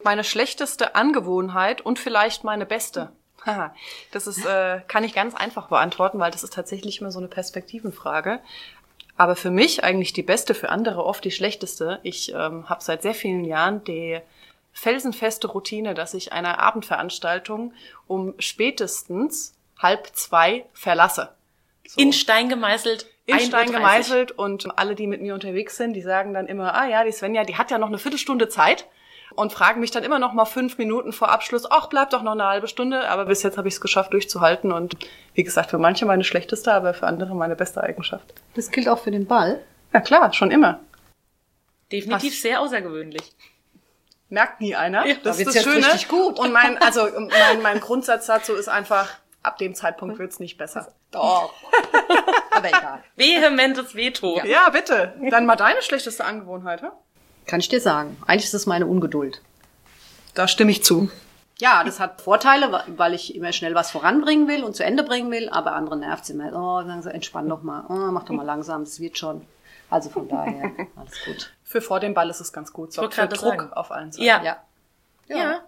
meine 0.04 0.24
schlechteste 0.24 0.96
Angewohnheit 0.96 1.82
und 1.82 2.00
vielleicht 2.00 2.44
meine 2.44 2.66
beste? 2.66 3.12
Das 4.12 4.28
ist, 4.28 4.46
äh, 4.46 4.82
kann 4.88 5.04
ich 5.04 5.14
ganz 5.14 5.34
einfach 5.34 5.68
beantworten, 5.70 6.20
weil 6.20 6.32
das 6.32 6.44
ist 6.44 6.54
tatsächlich 6.54 7.00
immer 7.00 7.12
so 7.12 7.20
eine 7.20 7.30
Perspektivenfrage. 7.30 8.40
Aber 9.16 9.36
für 9.36 9.52
mich 9.52 9.84
eigentlich 9.84 10.14
die 10.14 10.24
beste, 10.24 10.54
für 10.54 10.70
andere 10.70 11.04
oft 11.04 11.24
die 11.24 11.32
schlechteste. 11.32 12.00
Ich 12.04 12.34
ähm, 12.34 12.70
habe 12.70 12.84
seit 12.84 13.02
sehr 13.02 13.16
vielen 13.16 13.46
Jahren 13.46 13.84
die 13.84 14.20
felsenfeste 14.74 15.48
Routine, 15.48 15.96
dass 15.96 16.14
ich 16.14 16.34
eine 16.34 16.60
Abendveranstaltung 16.60 17.74
um 18.06 18.36
spätestens 18.38 19.56
halb 19.80 20.08
zwei 20.14 20.66
verlasse. 20.74 21.34
So. 21.88 22.00
In 22.00 22.14
Stein 22.14 22.48
gemeißelt. 22.48 23.08
In 23.26 23.40
Stein 23.40 23.72
gemeißelt 23.72 24.32
und 24.32 24.78
alle, 24.78 24.94
die 24.94 25.08
mit 25.08 25.22
mir 25.22 25.34
unterwegs 25.34 25.78
sind, 25.78 25.94
die 25.94 26.02
sagen 26.02 26.34
dann 26.34 26.48
immer, 26.48 26.76
ah 26.76 26.88
ja, 26.88 27.04
die 27.04 27.12
Svenja, 27.12 27.44
die 27.44 27.58
hat 27.58 27.72
ja 27.72 27.78
noch 27.78 27.88
eine 27.88 27.98
Viertelstunde 27.98 28.50
Zeit 28.50 28.86
und 29.38 29.54
fragen 29.54 29.80
mich 29.80 29.92
dann 29.92 30.04
immer 30.04 30.18
noch 30.18 30.34
mal 30.34 30.46
fünf 30.46 30.80
Minuten 30.80 31.14
vor 31.14 31.30
Abschluss, 31.30 31.70
ach, 31.70 31.88
bleibt 31.88 32.12
doch 32.12 32.24
noch 32.24 32.32
eine 32.32 32.46
halbe 32.46 32.68
Stunde. 32.68 33.08
Aber 33.08 33.26
bis 33.26 33.44
jetzt 33.44 33.58
habe 33.58 33.68
ich 33.68 33.76
es 33.76 33.82
geschafft, 33.82 34.12
durchzuhalten. 34.12 34.72
Und 34.72 34.98
wie 35.36 35.44
gesagt, 35.44 35.70
für 35.70 35.78
manche 35.78 36.08
meine 36.08 36.24
schlechteste, 36.24 36.74
aber 36.74 36.96
für 36.96 37.06
andere 37.06 37.36
meine 37.36 37.56
beste 37.56 37.82
Eigenschaft. 37.84 38.34
Das 38.56 38.72
gilt 38.72 38.90
auch 38.90 38.98
für 38.98 39.12
den 39.12 39.28
Ball? 39.28 39.62
Ja 39.94 40.02
klar, 40.02 40.34
schon 40.34 40.50
immer. 40.50 40.80
Definitiv 41.92 42.34
Was? 42.34 42.42
sehr 42.42 42.60
außergewöhnlich. 42.60 43.32
Merkt 44.30 44.60
nie 44.60 44.76
einer. 44.76 45.06
Ja, 45.06 45.16
das 45.24 45.40
ist 45.40 45.56
das 45.56 45.64
Schöne. 45.64 45.86
Richtig 45.86 46.08
gut. 46.08 46.40
Und 46.40 46.52
mein, 46.52 46.78
also 46.80 47.08
mein, 47.16 47.62
mein 47.62 47.80
Grundsatz 47.80 48.26
dazu 48.26 48.56
ist 48.56 48.68
einfach, 48.68 49.20
ab 49.44 49.60
dem 49.60 49.76
Zeitpunkt 49.76 50.18
wird's 50.18 50.40
nicht 50.40 50.58
besser. 50.58 50.92
Doch. 51.12 51.54
aber 52.52 52.68
egal. 52.68 53.04
Vehementes 53.16 53.94
Veto. 53.94 54.38
Ja. 54.38 54.46
ja, 54.46 54.70
bitte. 54.70 55.14
Dann 55.30 55.46
mal 55.46 55.56
deine 55.56 55.84
schlechteste 55.84 56.26
Angewohnheit, 56.26 56.82
ha? 56.82 56.92
Kann 57.48 57.60
ich 57.60 57.70
dir 57.70 57.82
sagen. 57.82 58.18
Eigentlich 58.28 58.46
ist 58.46 58.54
es 58.54 58.66
meine 58.66 58.86
Ungeduld. 58.86 59.42
Da 60.34 60.48
stimme 60.48 60.72
ich 60.72 60.84
zu. 60.84 61.10
Ja, 61.60 61.84
das 61.84 62.00
hat 62.00 62.22
Vorteile, 62.22 62.84
weil 62.96 63.14
ich 63.16 63.34
immer 63.34 63.52
schnell 63.52 63.74
was 63.74 63.90
voranbringen 63.90 64.48
will 64.48 64.64
und 64.64 64.76
zu 64.76 64.84
Ende 64.84 65.04
bringen 65.04 65.32
will, 65.32 65.50
aber 65.50 65.74
andere 65.74 65.98
nervt 65.98 66.26
es 66.26 66.30
immer. 66.30 66.50
Oh, 66.54 66.86
sagen 66.86 67.02
sie, 67.02 67.12
entspann 67.12 67.50
doch 67.50 67.64
mal. 67.64 67.86
Oh, 67.90 68.12
mach 68.12 68.26
doch 68.26 68.36
mal 68.36 68.46
langsam, 68.46 68.84
das 68.84 69.00
wird 69.00 69.18
schon. 69.18 69.42
Also 69.90 70.10
von 70.10 70.28
daher, 70.28 70.72
alles 70.96 71.26
gut. 71.26 71.52
Für 71.64 71.82
vor 71.82 72.00
dem 72.00 72.14
Ball 72.14 72.30
ist 72.30 72.42
es 72.42 72.54
ganz 72.54 72.72
gut. 72.72 72.94
So 72.94 73.10
für 73.10 73.28
Druck 73.28 73.40
sagen. 73.40 73.74
auf 73.74 73.92
allen 73.92 74.12
Seiten. 74.12 74.26
Ja. 74.26 74.44
Ja. 74.44 74.58
ja. 75.30 75.38
ja. 75.38 75.62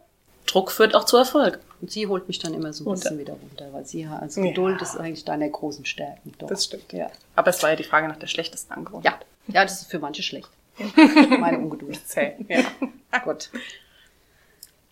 Druck 0.45 0.71
führt 0.71 0.95
auch 0.95 1.05
zu 1.05 1.17
Erfolg. 1.17 1.59
Und 1.81 1.89
sie 1.89 2.07
holt 2.07 2.27
mich 2.27 2.39
dann 2.39 2.53
immer 2.53 2.73
so 2.73 2.83
ein 2.83 2.87
runter. 2.87 3.01
bisschen 3.01 3.19
wieder 3.19 3.33
runter, 3.33 3.71
weil 3.71 3.85
sie 3.85 4.05
also 4.05 4.41
Geduld 4.41 4.81
ja. 4.81 4.83
ist 4.83 4.97
eigentlich 4.97 5.25
deine 5.25 5.49
großen 5.49 5.85
Stärken. 5.85 6.33
Doch. 6.37 6.47
Das 6.47 6.65
stimmt. 6.65 6.91
Ja. 6.91 7.09
Aber 7.35 7.49
es 7.49 7.63
war 7.63 7.69
ja 7.69 7.75
die 7.75 7.83
Frage 7.83 8.07
nach 8.07 8.17
der 8.17 8.27
schlechtesten 8.27 8.73
Angewohnheit. 8.73 9.25
Ja. 9.47 9.53
Ja, 9.53 9.63
das 9.63 9.81
ist 9.81 9.89
für 9.89 9.99
manche 9.99 10.21
schlecht. 10.21 10.49
Meine 11.39 11.59
Ungeduld. 11.59 11.99
Ja. 12.47 12.63
Gut. 13.23 13.49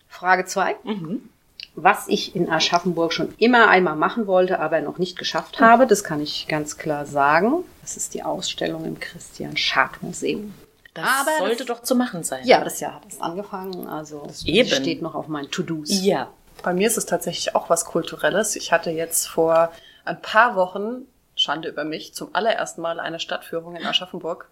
Frage 0.08 0.44
zwei. 0.46 0.76
Mhm. 0.84 1.28
Was 1.74 2.08
ich 2.08 2.34
in 2.34 2.50
Aschaffenburg 2.50 3.12
schon 3.12 3.34
immer 3.38 3.68
einmal 3.68 3.94
machen 3.94 4.26
wollte, 4.26 4.58
aber 4.58 4.80
noch 4.80 4.98
nicht 4.98 5.16
geschafft 5.16 5.60
habe, 5.60 5.86
das 5.86 6.02
kann 6.02 6.20
ich 6.20 6.48
ganz 6.48 6.76
klar 6.76 7.06
sagen. 7.06 7.62
Das 7.82 7.96
ist 7.96 8.14
die 8.14 8.24
Ausstellung 8.24 8.84
im 8.84 8.98
Christian 8.98 9.56
Schad 9.56 10.02
Museum. 10.02 10.54
Das 10.94 11.06
aber 11.06 11.38
sollte 11.38 11.64
das, 11.64 11.66
doch 11.66 11.82
zu 11.84 11.94
machen 11.94 12.24
sein. 12.24 12.44
Ja, 12.44 12.64
das 12.64 12.80
Jahr 12.80 12.94
hat 12.94 13.02
es 13.08 13.20
angefangen. 13.20 13.86
Also 13.86 14.24
das 14.26 14.44
Eben. 14.44 14.68
steht 14.68 15.02
noch 15.02 15.14
auf 15.14 15.28
meinen 15.28 15.52
To-Dos. 15.52 16.02
Ja. 16.02 16.32
Bei 16.64 16.72
mir 16.74 16.88
ist 16.88 16.98
es 16.98 17.06
tatsächlich 17.06 17.54
auch 17.54 17.70
was 17.70 17.84
Kulturelles. 17.84 18.56
Ich 18.56 18.72
hatte 18.72 18.90
jetzt 18.90 19.28
vor 19.28 19.70
ein 20.04 20.20
paar 20.20 20.56
Wochen, 20.56 21.06
Schande 21.36 21.68
über 21.68 21.84
mich, 21.84 22.14
zum 22.14 22.34
allerersten 22.34 22.80
Mal 22.80 22.98
eine 22.98 23.20
Stadtführung 23.20 23.76
in 23.76 23.86
Aschaffenburg 23.86 24.48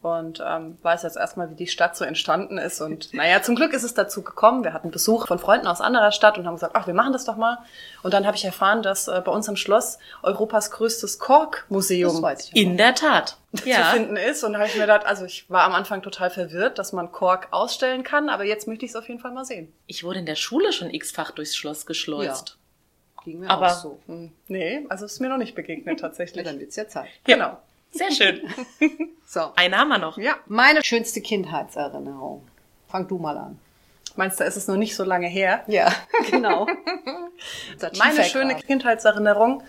und 0.00 0.40
ähm, 0.46 0.78
weiß 0.82 1.02
jetzt 1.02 1.16
erstmal, 1.16 1.50
wie 1.50 1.56
die 1.56 1.66
Stadt 1.66 1.96
so 1.96 2.04
entstanden 2.04 2.56
ist. 2.56 2.80
Und 2.80 3.12
naja, 3.14 3.42
zum 3.42 3.56
Glück 3.56 3.72
ist 3.72 3.82
es 3.82 3.94
dazu 3.94 4.22
gekommen. 4.22 4.62
Wir 4.62 4.72
hatten 4.72 4.92
Besuch 4.92 5.26
von 5.26 5.40
Freunden 5.40 5.66
aus 5.66 5.80
anderer 5.80 6.12
Stadt 6.12 6.38
und 6.38 6.46
haben 6.46 6.54
gesagt, 6.54 6.76
ach, 6.76 6.86
wir 6.86 6.94
machen 6.94 7.12
das 7.12 7.24
doch 7.24 7.36
mal. 7.36 7.58
Und 8.04 8.14
dann 8.14 8.24
habe 8.24 8.36
ich 8.36 8.44
erfahren, 8.44 8.82
dass 8.82 9.08
äh, 9.08 9.20
bei 9.24 9.32
uns 9.32 9.48
im 9.48 9.56
Schloss 9.56 9.98
Europas 10.22 10.70
größtes 10.70 11.18
Kork-Museum 11.18 12.24
in 12.54 12.76
der 12.76 12.94
Tat 12.94 13.38
zu 13.56 13.68
ja. 13.68 13.90
finden 13.92 14.16
ist. 14.16 14.44
Und 14.44 14.52
da 14.52 14.60
habe 14.60 14.68
ich 14.68 14.76
mir 14.76 14.82
gedacht, 14.82 15.04
also 15.04 15.24
ich 15.24 15.50
war 15.50 15.64
am 15.64 15.72
Anfang 15.72 16.00
total 16.00 16.30
verwirrt, 16.30 16.78
dass 16.78 16.92
man 16.92 17.10
Kork 17.10 17.48
ausstellen 17.50 18.04
kann, 18.04 18.28
aber 18.28 18.44
jetzt 18.44 18.68
möchte 18.68 18.84
ich 18.84 18.92
es 18.92 18.96
auf 18.96 19.08
jeden 19.08 19.20
Fall 19.20 19.32
mal 19.32 19.44
sehen. 19.44 19.72
Ich 19.86 20.04
wurde 20.04 20.20
in 20.20 20.26
der 20.26 20.36
Schule 20.36 20.72
schon 20.72 20.90
x-fach 20.90 21.32
durchs 21.32 21.56
Schloss 21.56 21.86
geschleust. 21.86 22.50
Ja. 22.50 23.24
Ging 23.24 23.40
mir 23.40 23.50
aber 23.50 23.66
auch 23.66 23.70
so. 23.70 24.00
Hm, 24.06 24.30
nee, 24.46 24.86
also 24.88 25.04
ist 25.04 25.18
mir 25.20 25.28
noch 25.28 25.38
nicht 25.38 25.56
begegnet 25.56 25.98
tatsächlich. 25.98 26.46
Ja, 26.46 26.50
dann 26.52 26.60
wird's 26.60 26.76
ja 26.76 26.86
Zeit. 26.86 27.08
Genau. 27.24 27.58
Sehr 27.90 28.10
schön. 28.10 28.42
so. 29.26 29.52
Eine 29.56 29.78
haben 29.78 29.88
wir 29.88 29.98
noch. 29.98 30.18
Ja. 30.18 30.36
Meine 30.46 30.84
schönste 30.84 31.20
Kindheitserinnerung. 31.20 32.46
Fang 32.88 33.08
du 33.08 33.18
mal 33.18 33.36
an. 33.36 33.58
Meinst 34.16 34.40
du, 34.40 34.44
ist 34.44 34.56
es 34.56 34.66
noch 34.66 34.76
nicht 34.76 34.96
so 34.96 35.04
lange 35.04 35.28
her? 35.28 35.62
Ja, 35.68 35.92
genau. 36.30 36.66
Meine 37.98 38.24
schöne 38.24 38.56
Kindheitserinnerung. 38.56 39.62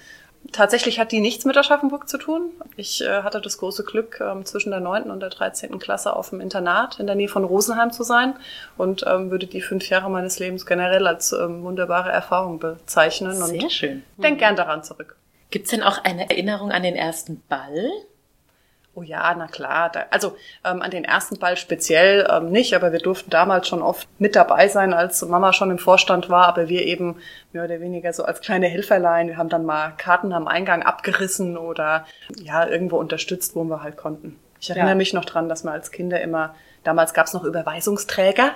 Tatsächlich 0.51 0.99
hat 0.99 1.11
die 1.11 1.19
nichts 1.19 1.45
mit 1.45 1.57
Aschaffenburg 1.57 2.09
zu 2.09 2.17
tun. 2.17 2.51
Ich 2.75 3.01
äh, 3.01 3.21
hatte 3.21 3.41
das 3.41 3.57
große 3.59 3.83
Glück, 3.83 4.19
ähm, 4.21 4.45
zwischen 4.45 4.71
der 4.71 4.79
neunten 4.79 5.11
und 5.11 5.19
der 5.19 5.29
dreizehnten 5.29 5.79
Klasse 5.79 6.15
auf 6.15 6.29
dem 6.29 6.41
Internat 6.41 6.99
in 6.99 7.05
der 7.05 7.15
Nähe 7.15 7.27
von 7.27 7.43
Rosenheim 7.43 7.91
zu 7.91 8.03
sein 8.03 8.33
und 8.77 9.05
ähm, 9.05 9.29
würde 9.29 9.45
die 9.45 9.61
fünf 9.61 9.87
Jahre 9.89 10.09
meines 10.09 10.39
Lebens 10.39 10.65
generell 10.65 11.05
als 11.05 11.33
ähm, 11.33 11.61
wunderbare 11.63 12.09
Erfahrung 12.09 12.57
bezeichnen. 12.57 13.33
Sehr 13.33 13.63
und 13.63 13.71
schön. 13.71 14.03
Denk 14.17 14.39
gern 14.39 14.55
daran 14.55 14.83
zurück. 14.83 15.15
Gibt's 15.51 15.71
denn 15.71 15.83
auch 15.83 16.03
eine 16.03 16.29
Erinnerung 16.29 16.71
an 16.71 16.83
den 16.83 16.95
ersten 16.95 17.41
Ball? 17.49 17.91
Oh 18.95 19.01
ja, 19.01 19.33
na 19.33 19.47
klar. 19.47 19.89
Da, 19.91 20.05
also 20.11 20.35
ähm, 20.65 20.81
an 20.81 20.91
den 20.91 21.05
ersten 21.05 21.39
Ball 21.39 21.57
speziell 21.57 22.27
ähm, 22.29 22.51
nicht, 22.51 22.75
aber 22.75 22.91
wir 22.91 22.99
durften 22.99 23.29
damals 23.29 23.67
schon 23.67 23.81
oft 23.81 24.07
mit 24.19 24.35
dabei 24.35 24.67
sein, 24.67 24.93
als 24.93 25.21
Mama 25.21 25.53
schon 25.53 25.71
im 25.71 25.79
Vorstand 25.79 26.29
war, 26.29 26.47
aber 26.47 26.69
wir 26.69 26.85
eben 26.85 27.15
mehr 27.53 27.63
oder 27.63 27.79
weniger 27.79 28.11
so 28.13 28.25
als 28.25 28.41
kleine 28.41 28.67
Helferlein. 28.67 29.27
Wir 29.27 29.37
haben 29.37 29.49
dann 29.49 29.65
mal 29.65 29.93
Karten 29.97 30.33
am 30.33 30.47
Eingang 30.47 30.83
abgerissen 30.83 31.57
oder 31.57 32.05
ja, 32.41 32.67
irgendwo 32.67 32.97
unterstützt, 32.97 33.55
wo 33.55 33.63
wir 33.63 33.81
halt 33.83 33.95
konnten. 33.95 34.37
Ich 34.59 34.69
erinnere 34.69 34.89
ja. 34.89 34.95
mich 34.95 35.13
noch 35.13 35.25
dran, 35.25 35.47
dass 35.49 35.63
wir 35.63 35.71
als 35.71 35.91
Kinder 35.91 36.19
immer, 36.19 36.53
damals 36.83 37.13
gab's 37.13 37.33
noch 37.33 37.43
Überweisungsträger, 37.43 38.53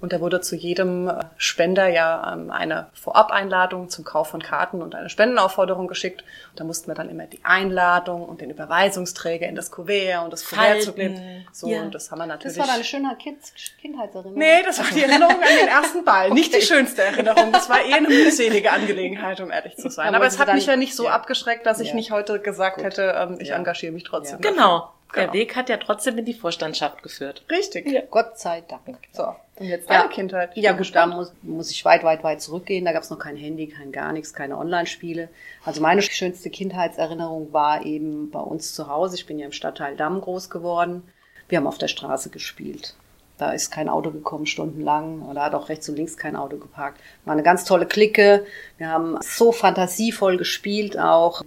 und 0.00 0.12
da 0.12 0.20
wurde 0.20 0.40
zu 0.40 0.56
jedem 0.56 1.08
äh, 1.08 1.20
Spender 1.36 1.88
ja 1.88 2.32
ähm, 2.34 2.50
eine 2.50 2.88
Vorab-Einladung 2.92 3.88
zum 3.88 4.04
Kauf 4.04 4.28
von 4.28 4.42
Karten 4.42 4.82
und 4.82 4.94
eine 4.94 5.08
Spendenaufforderung 5.08 5.88
geschickt. 5.88 6.22
Und 6.50 6.60
da 6.60 6.64
mussten 6.64 6.88
wir 6.88 6.94
dann 6.94 7.08
immer 7.08 7.26
die 7.26 7.40
Einladung 7.44 8.24
und 8.24 8.40
den 8.40 8.50
Überweisungsträger 8.50 9.46
in 9.48 9.54
das 9.54 9.70
Kuvert 9.70 10.24
und 10.24 10.32
das 10.32 10.48
Kuvert 10.48 10.82
zu 10.82 10.92
nehmen. 10.92 11.46
So, 11.52 11.68
ja. 11.68 11.82
und 11.82 11.94
das 11.94 12.10
haben 12.10 12.18
wir 12.18 12.26
natürlich. 12.26 12.56
Das 12.56 12.66
war 12.66 12.74
deine 12.74 12.84
schöne 12.84 13.16
kind 13.16 13.38
Kindheitserinnerung. 13.80 14.38
Nee, 14.38 14.62
das 14.64 14.78
war 14.78 14.86
die 14.94 15.02
Erinnerung 15.02 15.34
an 15.34 15.58
den 15.58 15.68
ersten 15.68 16.04
Ball. 16.04 16.26
Okay. 16.26 16.34
Nicht 16.34 16.54
die 16.54 16.62
schönste 16.62 17.02
Erinnerung. 17.02 17.52
Das 17.52 17.68
war 17.70 17.82
eher 17.82 17.96
eine 17.96 18.08
mühselige 18.08 18.70
Angelegenheit, 18.70 19.40
um 19.40 19.50
ehrlich 19.50 19.76
zu 19.76 19.88
sein. 19.88 20.08
Aber, 20.08 20.16
Aber 20.16 20.26
es 20.26 20.38
hat 20.38 20.52
mich 20.52 20.66
ja 20.66 20.76
nicht 20.76 20.94
so 20.94 21.04
ja. 21.04 21.12
abgeschreckt, 21.12 21.66
dass 21.66 21.80
ich 21.80 21.88
ja. 21.88 21.94
nicht 21.94 22.10
heute 22.10 22.40
gesagt 22.40 22.76
Gut. 22.76 22.84
hätte, 22.84 23.14
ähm, 23.16 23.38
ich 23.40 23.50
engagiere 23.50 23.92
mich 23.92 24.04
trotzdem. 24.04 24.40
Genau. 24.40 24.93
Genau. 25.14 25.26
Der 25.26 25.32
Weg 25.32 25.54
hat 25.54 25.68
ja 25.68 25.76
trotzdem 25.76 26.18
in 26.18 26.24
die 26.24 26.34
Vorstandschaft 26.34 27.02
geführt. 27.02 27.44
Richtig. 27.48 27.86
Ja. 27.88 28.02
Gott 28.10 28.38
sei 28.38 28.62
Dank. 28.62 28.98
So, 29.12 29.34
und 29.56 29.66
jetzt 29.66 29.88
deine 29.88 30.04
ja. 30.04 30.08
Kindheit. 30.08 30.56
Ja 30.56 30.72
gut, 30.72 30.94
da 30.94 31.06
muss, 31.06 31.32
muss 31.42 31.70
ich 31.70 31.84
weit, 31.84 32.02
weit, 32.02 32.24
weit 32.24 32.42
zurückgehen. 32.42 32.84
Da 32.84 32.92
gab 32.92 33.04
es 33.04 33.10
noch 33.10 33.18
kein 33.18 33.36
Handy, 33.36 33.68
kein 33.68 33.92
gar 33.92 34.12
nichts, 34.12 34.34
keine 34.34 34.58
Online-Spiele. 34.58 35.28
Also 35.64 35.80
meine 35.80 36.02
schönste 36.02 36.50
Kindheitserinnerung 36.50 37.52
war 37.52 37.84
eben 37.84 38.30
bei 38.30 38.40
uns 38.40 38.74
zu 38.74 38.88
Hause. 38.88 39.14
Ich 39.14 39.26
bin 39.26 39.38
ja 39.38 39.46
im 39.46 39.52
Stadtteil 39.52 39.96
Damm 39.96 40.20
groß 40.20 40.50
geworden. 40.50 41.04
Wir 41.48 41.58
haben 41.58 41.66
auf 41.66 41.78
der 41.78 41.88
Straße 41.88 42.30
gespielt. 42.30 42.96
Da 43.38 43.50
ist 43.50 43.70
kein 43.70 43.88
Auto 43.88 44.10
gekommen 44.10 44.46
stundenlang 44.46 45.22
oder 45.22 45.42
hat 45.42 45.54
auch 45.54 45.68
rechts 45.68 45.88
und 45.88 45.96
links 45.96 46.16
kein 46.16 46.36
Auto 46.36 46.56
geparkt. 46.56 47.00
War 47.24 47.32
eine 47.32 47.42
ganz 47.42 47.64
tolle 47.64 47.86
Clique. 47.86 48.46
Wir 48.78 48.88
haben 48.88 49.18
so 49.20 49.52
fantasievoll 49.52 50.36
gespielt 50.36 50.98
auch. 50.98 51.42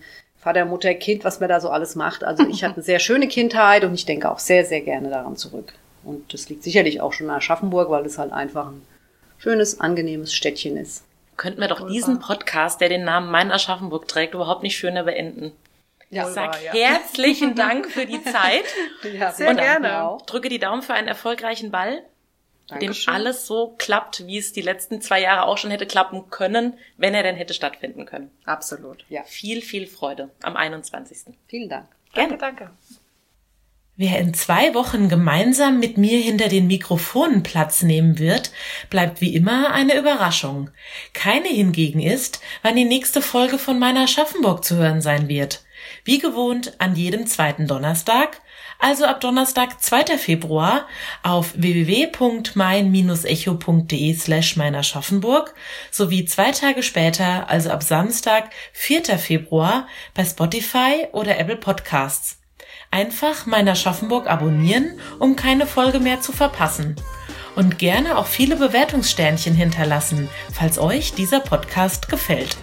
Vater, 0.48 0.64
Mutter, 0.64 0.94
Kind, 0.94 1.26
was 1.26 1.42
man 1.42 1.50
da 1.50 1.60
so 1.60 1.70
alles 1.70 1.96
macht. 1.96 2.24
Also 2.24 2.48
ich 2.48 2.64
hatte 2.64 2.76
eine 2.76 2.84
sehr 2.84 3.00
schöne 3.00 3.28
Kindheit 3.28 3.84
und 3.84 3.94
ich 3.94 4.06
denke 4.06 4.32
auch 4.32 4.40
sehr, 4.40 4.64
sehr 4.64 4.80
gerne 4.80 5.10
daran 5.10 5.36
zurück. 5.36 5.74
Und 6.06 6.34
das 6.34 6.48
liegt 6.48 6.64
sicherlich 6.64 7.02
auch 7.02 7.12
schon 7.12 7.30
an 7.30 7.36
Aschaffenburg, 7.36 7.90
weil 7.90 8.06
es 8.06 8.18
halt 8.18 8.32
einfach 8.32 8.68
ein 8.68 8.82
schönes, 9.38 9.82
angenehmes 9.82 10.34
Städtchen 10.34 10.78
ist. 10.78 11.04
Könnten 11.36 11.60
wir 11.60 11.68
doch 11.68 11.86
diesen 11.90 12.20
Podcast, 12.20 12.80
der 12.80 12.88
den 12.88 13.04
Namen 13.04 13.30
Mein 13.30 13.52
Aschaffenburg 13.52 14.08
trägt, 14.08 14.36
überhaupt 14.36 14.64
nicht 14.64 14.78
schöner 14.78 15.04
beenden. 15.04 15.52
Ja, 16.10 16.30
ich 16.30 16.34
sag 16.34 16.64
ja. 16.64 16.72
herzlichen 16.72 17.54
Dank 17.56 17.92
für 17.92 18.06
die 18.06 18.24
Zeit. 18.24 18.64
ja, 19.04 19.34
sehr 19.34 19.50
und 19.50 19.58
gerne. 19.58 20.18
Drücke 20.28 20.48
die 20.48 20.60
Daumen 20.60 20.82
für 20.82 20.94
einen 20.94 21.10
erfolgreichen 21.10 21.72
Ball. 21.72 22.02
Dem 22.70 22.94
alles 23.08 23.48
so 23.48 23.76
klappt, 23.78 24.28
wie 24.28 24.38
es 24.38 24.52
die 24.52 24.62
letzten 24.62 25.02
zwei 25.02 25.22
Jahre 25.22 25.46
auch 25.46 25.58
schon 25.58 25.72
hätte 25.72 25.86
klappen 25.86 26.30
können, 26.30 26.74
wenn 26.98 27.14
er 27.14 27.24
denn 27.24 27.36
hätte 27.36 27.54
stattfinden 27.54 28.06
können. 28.06 28.32
Absolut, 28.46 29.06
ja. 29.10 29.24
Viel, 29.24 29.62
viel 29.62 29.88
Freude 29.88 30.30
am 30.42 30.58
21. 30.58 31.34
Vielen 31.48 31.70
Dank. 31.70 31.88
Gerne, 32.14 32.38
danke. 32.38 32.72
Wer 34.00 34.20
in 34.20 34.36
zwei 34.36 34.76
Wochen 34.76 35.10
gemeinsam 35.10 35.80
mit 35.80 35.98
mir 35.98 36.20
hinter 36.20 36.50
den 36.50 36.68
Mikrofonen 36.68 37.42
Platz 37.42 37.82
nehmen 37.82 38.20
wird, 38.20 38.52
bleibt 38.92 39.22
wie 39.22 39.34
immer 39.34 39.74
eine 39.74 39.98
Überraschung. 39.98 40.70
Keine 41.14 41.48
hingegen 41.48 42.00
ist, 42.00 42.40
wann 42.62 42.76
die 42.76 42.86
nächste 42.86 43.24
Folge 43.24 43.58
von 43.58 43.80
meiner 43.80 44.08
Schaffenburg 44.08 44.64
zu 44.64 44.76
hören 44.76 45.02
sein 45.02 45.28
wird. 45.28 45.64
Wie 46.04 46.20
gewohnt 46.20 46.80
an 46.80 46.96
jedem 46.96 47.26
zweiten 47.26 47.66
Donnerstag, 47.66 48.40
also 48.78 49.06
ab 49.06 49.20
Donnerstag, 49.20 49.82
2. 49.82 50.20
Februar 50.20 50.86
auf 51.24 51.54
www.mein-echo.de 51.56 54.14
slash 54.14 54.58
meiner 54.58 54.84
Schaffenburg 54.84 55.56
sowie 55.90 56.26
zwei 56.26 56.52
Tage 56.52 56.84
später, 56.84 57.50
also 57.50 57.72
ab 57.72 57.82
Samstag, 57.82 58.52
4. 58.74 59.18
Februar 59.18 59.88
bei 60.14 60.24
Spotify 60.24 61.08
oder 61.14 61.40
Apple 61.40 61.58
Podcasts. 61.58 62.37
Einfach 62.98 63.46
meiner 63.46 63.76
Schaffenburg 63.76 64.26
abonnieren, 64.26 65.00
um 65.20 65.36
keine 65.36 65.68
Folge 65.68 66.00
mehr 66.00 66.20
zu 66.20 66.32
verpassen. 66.32 66.96
Und 67.56 67.78
gerne 67.78 68.18
auch 68.18 68.26
viele 68.26 68.56
Bewertungssternchen 68.56 69.54
hinterlassen, 69.54 70.30
falls 70.52 70.80
euch 70.80 71.14
dieser 71.14 71.40
Podcast 71.40 72.10
gefällt. 72.10 72.58